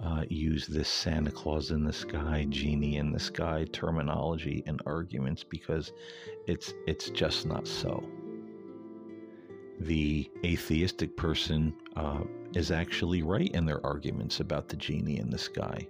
uh, 0.00 0.22
use 0.28 0.68
this 0.68 0.88
Santa 0.88 1.32
Claus 1.32 1.72
in 1.72 1.82
the 1.82 1.92
sky, 1.92 2.46
genie 2.48 2.98
in 2.98 3.10
the 3.10 3.18
sky 3.18 3.66
terminology 3.72 4.62
and 4.68 4.80
arguments 4.86 5.42
because 5.42 5.92
it's 6.46 6.72
it's 6.86 7.10
just 7.10 7.44
not 7.44 7.66
so. 7.66 8.04
The 9.80 10.30
atheistic 10.44 11.16
person 11.16 11.74
uh, 11.96 12.20
is 12.54 12.70
actually 12.70 13.22
right 13.22 13.50
in 13.50 13.66
their 13.66 13.84
arguments 13.84 14.38
about 14.38 14.68
the 14.68 14.76
genie 14.76 15.18
in 15.18 15.28
the 15.28 15.38
sky. 15.38 15.88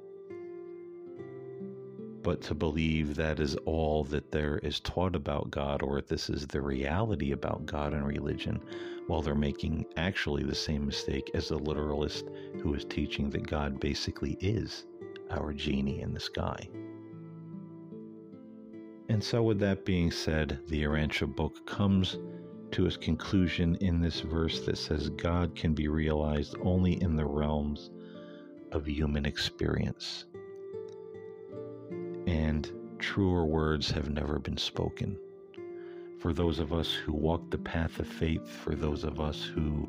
But 2.23 2.43
to 2.43 2.55
believe 2.55 3.17
that 3.17 3.41
is 3.41 3.57
all 3.65 4.05
that 4.05 4.31
there 4.31 4.59
is 4.59 4.81
taught 4.81 5.17
about 5.17 5.51
God, 5.51 5.83
or 5.83 6.03
this 6.03 6.29
is 6.29 6.47
the 6.47 6.61
reality 6.61 7.33
about 7.33 7.65
God 7.65 7.95
and 7.95 8.07
religion, 8.07 8.61
while 9.07 9.23
they're 9.23 9.35
making 9.35 9.87
actually 9.97 10.43
the 10.43 10.55
same 10.55 10.85
mistake 10.85 11.31
as 11.35 11.49
the 11.49 11.59
literalist 11.59 12.27
who 12.63 12.75
is 12.75 12.85
teaching 12.85 13.31
that 13.31 13.47
God 13.47 13.81
basically 13.81 14.37
is 14.41 14.85
our 15.31 15.53
genie 15.55 16.03
in 16.03 16.13
the 16.13 16.21
sky. 16.21 16.69
And 19.09 19.25
so, 19.25 19.43
with 19.43 19.59
that 19.61 19.85
being 19.85 20.11
said, 20.11 20.61
the 20.69 20.83
Urantia 20.85 21.35
book 21.35 21.67
comes 21.67 22.19
to 22.73 22.87
its 22.87 22.97
conclusion 22.97 23.77
in 23.81 24.01
this 24.01 24.21
verse 24.21 24.61
that 24.61 24.79
says 24.79 25.09
God 25.11 25.57
can 25.57 25.75
be 25.75 25.89
realized 25.89 26.55
only 26.63 27.03
in 27.03 27.17
the 27.17 27.27
realms 27.27 27.91
of 28.73 28.87
human 28.87 29.27
experience 29.27 30.27
and 32.31 32.71
truer 33.01 33.45
words 33.45 33.91
have 33.91 34.09
never 34.09 34.39
been 34.39 34.57
spoken. 34.57 35.19
For 36.21 36.33
those 36.33 36.61
of 36.61 36.73
us 36.73 36.93
who 36.93 37.13
walk 37.13 37.51
the 37.51 37.59
path 37.59 37.99
of 37.99 38.07
faith, 38.07 38.49
for 38.49 38.77
those 38.77 39.03
of 39.03 39.19
us 39.19 39.43
who 39.43 39.89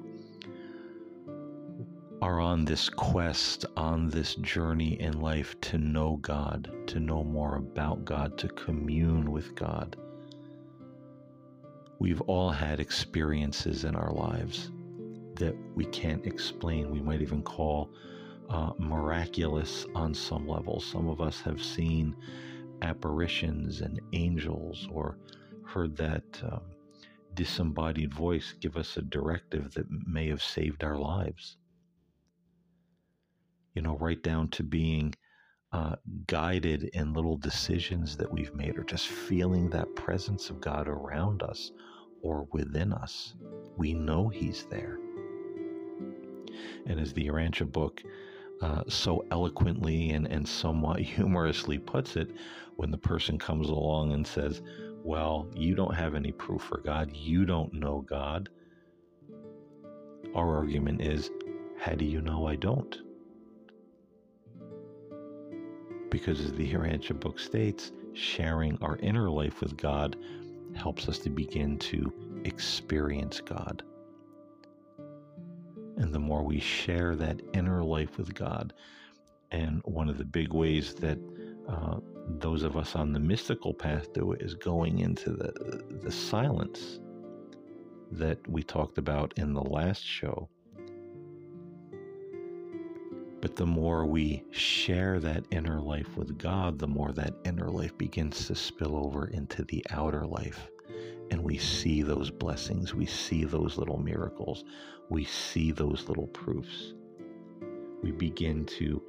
are 2.20 2.40
on 2.40 2.66
this 2.66 2.90
quest, 2.90 3.66
on 3.78 4.10
this 4.10 4.34
journey 4.36 5.00
in 5.00 5.22
life 5.22 5.60
to 5.62 5.78
know 5.78 6.18
God, 6.24 6.72
to 6.88 7.00
know 7.00 7.24
more 7.24 7.58
about 7.58 8.06
God, 8.06 8.40
to 8.40 8.48
commune 8.48 9.32
with 9.32 9.54
God. 9.54 9.96
We've 12.00 12.22
all 12.22 12.50
had 12.50 12.80
experiences 12.80 13.84
in 13.84 13.96
our 13.96 14.14
lives 14.14 14.72
that 15.36 15.56
we 15.76 15.86
can't 15.86 16.26
explain. 16.26 16.90
We 16.90 17.02
might 17.02 17.22
even 17.22 17.44
call 17.44 17.92
uh, 18.52 18.72
miraculous 18.78 19.86
on 19.96 20.14
some 20.14 20.48
level. 20.48 20.80
Some 20.80 21.08
of 21.08 21.22
us 21.22 21.40
have 21.42 21.64
seen 21.64 22.16
apparitions 22.82 23.82
and 23.82 24.00
angels 24.14 24.88
or 24.92 25.18
heard 25.66 25.96
that 25.96 26.24
um, 26.44 26.62
disembodied 27.34 28.14
voice 28.14 28.54
give 28.60 28.76
us 28.76 28.98
a 28.98 29.02
directive 29.02 29.74
that 29.74 29.86
may 30.06 30.28
have 30.28 30.44
saved 30.44 30.84
our 30.84 30.98
lives. 30.98 31.58
You 33.74 33.82
know, 33.82 33.98
right 33.98 34.22
down 34.22 34.50
to 34.50 34.64
being 34.64 35.16
uh, 35.72 35.96
guided 36.28 36.84
in 36.94 37.14
little 37.14 37.38
decisions 37.38 38.18
that 38.18 38.32
we've 38.32 38.54
made 38.54 38.78
or 38.78 38.84
just 38.84 39.08
feeling 39.08 39.70
that 39.70 39.96
presence 39.96 40.50
of 40.50 40.60
God 40.60 40.90
around 40.90 41.42
us 41.42 41.72
or 42.22 42.46
within 42.52 42.92
us. 42.92 43.34
We 43.78 43.94
know 43.94 44.28
He's 44.28 44.66
there. 44.66 45.00
And 46.86 47.00
as 47.00 47.14
the 47.14 47.28
Urantia 47.28 47.72
book 47.72 48.04
uh, 48.62 48.84
so 48.88 49.26
eloquently 49.32 50.12
and, 50.12 50.28
and 50.28 50.48
somewhat 50.48 51.00
humorously 51.02 51.78
puts 51.78 52.16
it 52.16 52.32
when 52.76 52.92
the 52.92 52.98
person 52.98 53.38
comes 53.38 53.70
along 53.70 54.14
and 54.14 54.26
says, 54.26 54.62
Well, 55.04 55.48
you 55.56 55.76
don't 55.76 55.96
have 55.96 56.16
any 56.16 56.32
proof 56.32 56.62
for 56.62 56.80
God, 56.80 57.12
you 57.14 57.46
don't 57.46 57.74
know 57.74 58.02
God. 58.02 58.50
Our 60.36 60.56
argument 60.56 61.02
is, 61.02 61.30
How 61.80 61.94
do 61.94 62.06
you 62.06 62.22
know 62.22 62.48
I 62.48 62.56
don't? 62.56 62.98
Because 66.10 66.40
as 66.42 66.52
the 66.54 66.74
Urantia 66.74 67.20
book 67.20 67.40
states, 67.40 67.92
sharing 68.14 68.78
our 68.82 68.98
inner 68.98 69.30
life 69.30 69.62
with 69.62 69.78
God 69.78 70.18
helps 70.76 71.08
us 71.08 71.20
to 71.20 71.30
begin 71.30 71.78
to 71.80 72.12
experience 72.44 73.42
God. 73.42 73.84
And 76.02 76.12
the 76.12 76.20
more 76.20 76.42
we 76.42 76.60
share 76.60 77.16
that 77.18 77.40
inner 77.54 77.84
life 77.84 78.18
with 78.18 78.34
God, 78.34 78.74
and 79.52 79.84
one 79.86 80.10
of 80.10 80.18
the 80.18 80.26
big 80.26 80.52
ways 80.52 80.96
that 80.96 81.20
uh, 81.70 81.98
those 82.40 82.64
of 82.64 82.76
us 82.76 82.96
on 82.96 83.14
the 83.14 83.20
mystical 83.20 83.72
path 83.72 84.12
do 84.12 84.32
it 84.32 84.42
is 84.42 84.56
going 84.56 84.98
into 84.98 85.30
the, 85.30 85.84
the 86.02 86.12
silence 86.12 87.00
that 88.10 88.40
we 88.50 88.64
talked 88.64 88.98
about 88.98 89.32
in 89.38 89.54
the 89.54 89.62
last 89.62 90.04
show. 90.04 90.50
But 93.40 93.56
the 93.56 93.68
more 93.68 94.08
we 94.08 94.44
share 94.50 95.20
that 95.20 95.46
inner 95.52 95.80
life 95.80 96.18
with 96.18 96.36
God, 96.40 96.80
the 96.80 96.88
more 96.88 97.12
that 97.12 97.36
inner 97.46 97.70
life 97.70 97.96
begins 98.00 98.48
to 98.48 98.56
spill 98.56 98.96
over 98.96 99.28
into 99.28 99.64
the 99.66 99.86
outer 99.92 100.26
life 100.26 100.68
and 101.32 101.42
we 101.42 101.58
see 101.58 102.04
those 102.04 102.30
blessings, 102.30 102.94
we 102.94 103.06
see 103.06 103.46
those 103.46 103.78
little 103.78 103.98
miracles, 103.98 104.66
we 105.10 105.24
see 105.24 105.72
those 105.72 106.08
little 106.10 106.28
proofs. 106.28 106.94
We 108.04 108.12
begin 108.12 108.66
to 108.78 109.02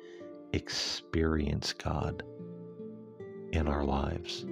experience 0.52 1.72
God 1.72 2.22
in 3.52 3.66
our 3.66 3.84
lives. 3.84 4.46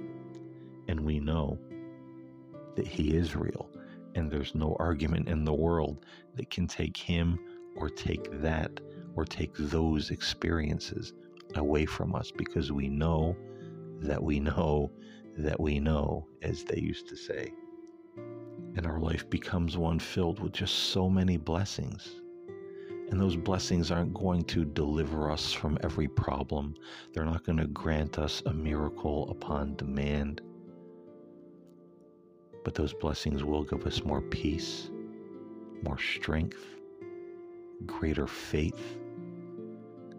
And 0.89 0.99
we 0.99 1.19
know 1.19 1.57
that 2.75 2.87
He 2.87 3.15
is 3.15 3.37
real. 3.37 3.69
And 4.15 4.29
there's 4.29 4.53
no 4.53 4.75
argument 4.77 5.29
in 5.29 5.45
the 5.45 5.53
world 5.53 6.05
that 6.35 6.49
can 6.49 6.67
take 6.67 6.97
Him 6.97 7.39
or 7.77 7.89
take 7.89 8.29
that 8.41 8.81
or 9.15 9.23
take 9.23 9.53
those 9.55 10.11
experiences 10.11 11.13
away 11.55 11.85
from 11.85 12.15
us 12.15 12.31
because 12.31 12.73
we 12.73 12.89
know 12.89 13.35
that 14.01 14.21
we 14.21 14.41
know 14.41 14.91
that 15.37 15.57
we 15.57 15.79
know, 15.79 16.27
as 16.41 16.65
they 16.65 16.77
used 16.77 17.07
to 17.07 17.15
say 17.15 17.53
and 18.75 18.85
our 18.85 18.99
life 18.99 19.29
becomes 19.29 19.77
one 19.77 19.99
filled 19.99 20.39
with 20.39 20.53
just 20.53 20.75
so 20.75 21.09
many 21.09 21.37
blessings. 21.37 22.21
And 23.09 23.19
those 23.19 23.35
blessings 23.35 23.91
aren't 23.91 24.13
going 24.13 24.43
to 24.45 24.63
deliver 24.63 25.29
us 25.29 25.51
from 25.51 25.77
every 25.83 26.07
problem. 26.07 26.75
They're 27.13 27.25
not 27.25 27.45
going 27.45 27.57
to 27.57 27.67
grant 27.67 28.17
us 28.17 28.41
a 28.45 28.53
miracle 28.53 29.29
upon 29.29 29.75
demand. 29.75 30.41
But 32.63 32.73
those 32.73 32.93
blessings 32.93 33.43
will 33.43 33.63
give 33.63 33.85
us 33.85 34.05
more 34.05 34.21
peace, 34.21 34.89
more 35.83 35.97
strength, 35.97 36.63
greater 37.85 38.27
faith, 38.27 38.97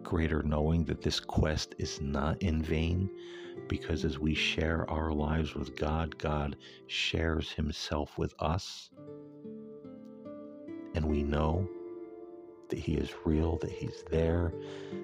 greater 0.03 0.43
knowing 0.43 0.85
that 0.85 1.01
this 1.01 1.19
quest 1.19 1.75
is 1.77 2.01
not 2.01 2.41
in 2.41 2.61
vain, 2.61 3.09
because 3.67 4.03
as 4.05 4.19
we 4.19 4.33
share 4.33 4.89
our 4.89 5.11
lives 5.11 5.55
with 5.55 5.75
God, 5.75 6.17
God 6.17 6.55
shares 6.87 7.51
Himself 7.51 8.17
with 8.17 8.33
us. 8.39 8.89
And 10.95 11.05
we 11.05 11.23
know 11.23 11.67
that 12.69 12.79
He 12.79 12.95
is 12.95 13.09
real, 13.25 13.57
that 13.57 13.71
He's 13.71 14.03
there, 14.09 14.53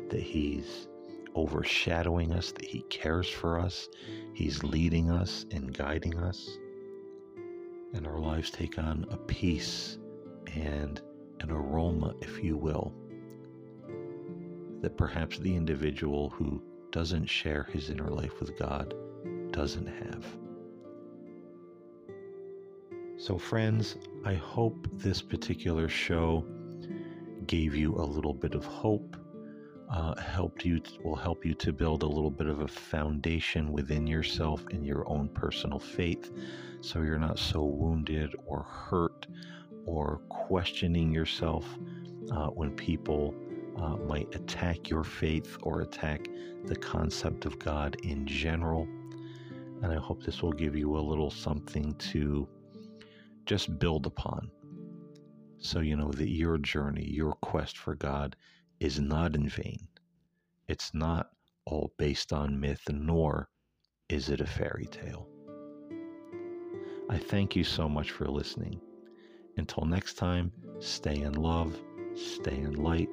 that 0.09 0.21
He's 0.21 0.87
overshadowing 1.35 2.33
us, 2.33 2.51
that 2.51 2.65
He 2.65 2.81
cares 2.89 3.29
for 3.29 3.59
us, 3.59 3.87
He's 4.33 4.63
leading 4.63 5.09
us 5.11 5.45
and 5.51 5.75
guiding 5.75 6.17
us. 6.19 6.49
And 7.93 8.05
our 8.05 8.19
lives 8.19 8.51
take 8.51 8.77
on 8.77 9.05
a 9.09 9.17
peace 9.17 9.97
and 10.53 11.01
an 11.39 11.51
aroma, 11.51 12.13
if 12.21 12.43
you 12.43 12.57
will, 12.57 12.93
that 14.81 14.97
perhaps 14.97 15.37
the 15.39 15.55
individual 15.55 16.29
who 16.29 16.61
doesn't 16.91 17.25
share 17.25 17.63
his 17.71 17.89
inner 17.89 18.09
life 18.09 18.39
with 18.39 18.57
God 18.57 18.93
doesn't 19.51 19.87
have. 19.87 20.25
So, 23.17 23.37
friends, 23.37 23.97
I 24.23 24.33
hope 24.33 24.87
this 24.93 25.21
particular 25.21 25.89
show 25.89 26.45
gave 27.47 27.75
you 27.75 27.95
a 27.95 28.05
little 28.05 28.33
bit 28.33 28.53
of 28.55 28.63
hope, 28.63 29.17
uh, 29.91 30.15
helped 30.15 30.63
you 30.63 30.81
will 31.03 31.15
help 31.15 31.45
you 31.45 31.53
to 31.55 31.73
build 31.73 32.03
a 32.03 32.07
little 32.07 32.31
bit 32.31 32.47
of 32.47 32.61
a 32.61 32.67
foundation 32.67 33.71
within 33.73 34.07
yourself 34.07 34.63
in 34.69 34.83
your 34.83 35.07
own 35.09 35.27
personal 35.29 35.79
faith, 35.79 36.31
so 36.81 37.01
you're 37.01 37.19
not 37.19 37.37
so 37.37 37.63
wounded 37.63 38.35
or 38.45 38.63
hurt 38.63 39.27
or 39.85 40.21
questioning 40.29 41.11
yourself 41.11 41.65
uh, 42.31 42.47
when 42.47 42.71
people 42.71 43.33
uh, 43.79 43.95
might 43.97 44.33
attack 44.35 44.89
your 44.89 45.03
faith 45.03 45.57
or 45.63 45.81
attack 45.81 46.27
the 46.65 46.75
concept 46.75 47.45
of 47.45 47.57
God 47.59 47.95
in 48.03 48.25
general. 48.27 48.87
And 49.81 49.91
I 49.91 49.95
hope 49.95 50.23
this 50.23 50.43
will 50.43 50.51
give 50.51 50.75
you 50.75 50.97
a 50.97 50.99
little 50.99 51.31
something 51.31 51.95
to 51.95 52.47
just 53.45 53.79
build 53.79 54.05
upon. 54.05 54.51
So 55.59 55.79
you 55.79 55.95
know 55.95 56.11
that 56.11 56.29
your 56.29 56.57
journey, 56.57 57.05
your 57.09 57.33
quest 57.33 57.77
for 57.77 57.95
God 57.95 58.35
is 58.79 58.99
not 58.99 59.35
in 59.35 59.47
vain. 59.47 59.87
It's 60.67 60.93
not 60.93 61.29
all 61.65 61.93
based 61.97 62.33
on 62.33 62.59
myth, 62.59 62.81
nor 62.89 63.49
is 64.09 64.29
it 64.29 64.41
a 64.41 64.45
fairy 64.45 64.87
tale. 64.91 65.27
I 67.09 67.17
thank 67.17 67.55
you 67.55 67.63
so 67.63 67.89
much 67.89 68.11
for 68.11 68.27
listening. 68.27 68.79
Until 69.57 69.85
next 69.85 70.15
time, 70.15 70.51
stay 70.79 71.21
in 71.21 71.33
love, 71.33 71.75
stay 72.15 72.57
in 72.57 72.73
light, 72.73 73.09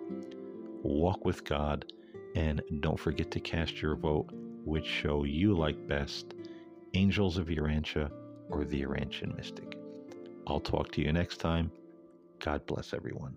walk 0.83 1.25
with 1.25 1.45
God, 1.45 1.93
and 2.35 2.63
don't 2.81 2.99
forget 2.99 3.31
to 3.33 3.41
cast 3.41 3.81
your 3.81 3.97
vote 3.97 4.31
which 4.65 4.87
show 4.87 5.25
you 5.25 5.57
like 5.57 5.87
best 5.87 6.35
Angels 6.95 7.39
of 7.39 7.47
Urantia 7.47 8.11
or 8.51 8.65
The 8.65 8.83
Urantian 8.83 9.37
Mystic. 9.37 9.79
I'll 10.47 10.61
talk 10.61 10.91
to 10.93 11.03
you 11.03 11.13
next 11.13 11.39
time. 11.39 11.71
God 12.41 12.67
bless 12.67 12.93
everyone. 12.93 13.37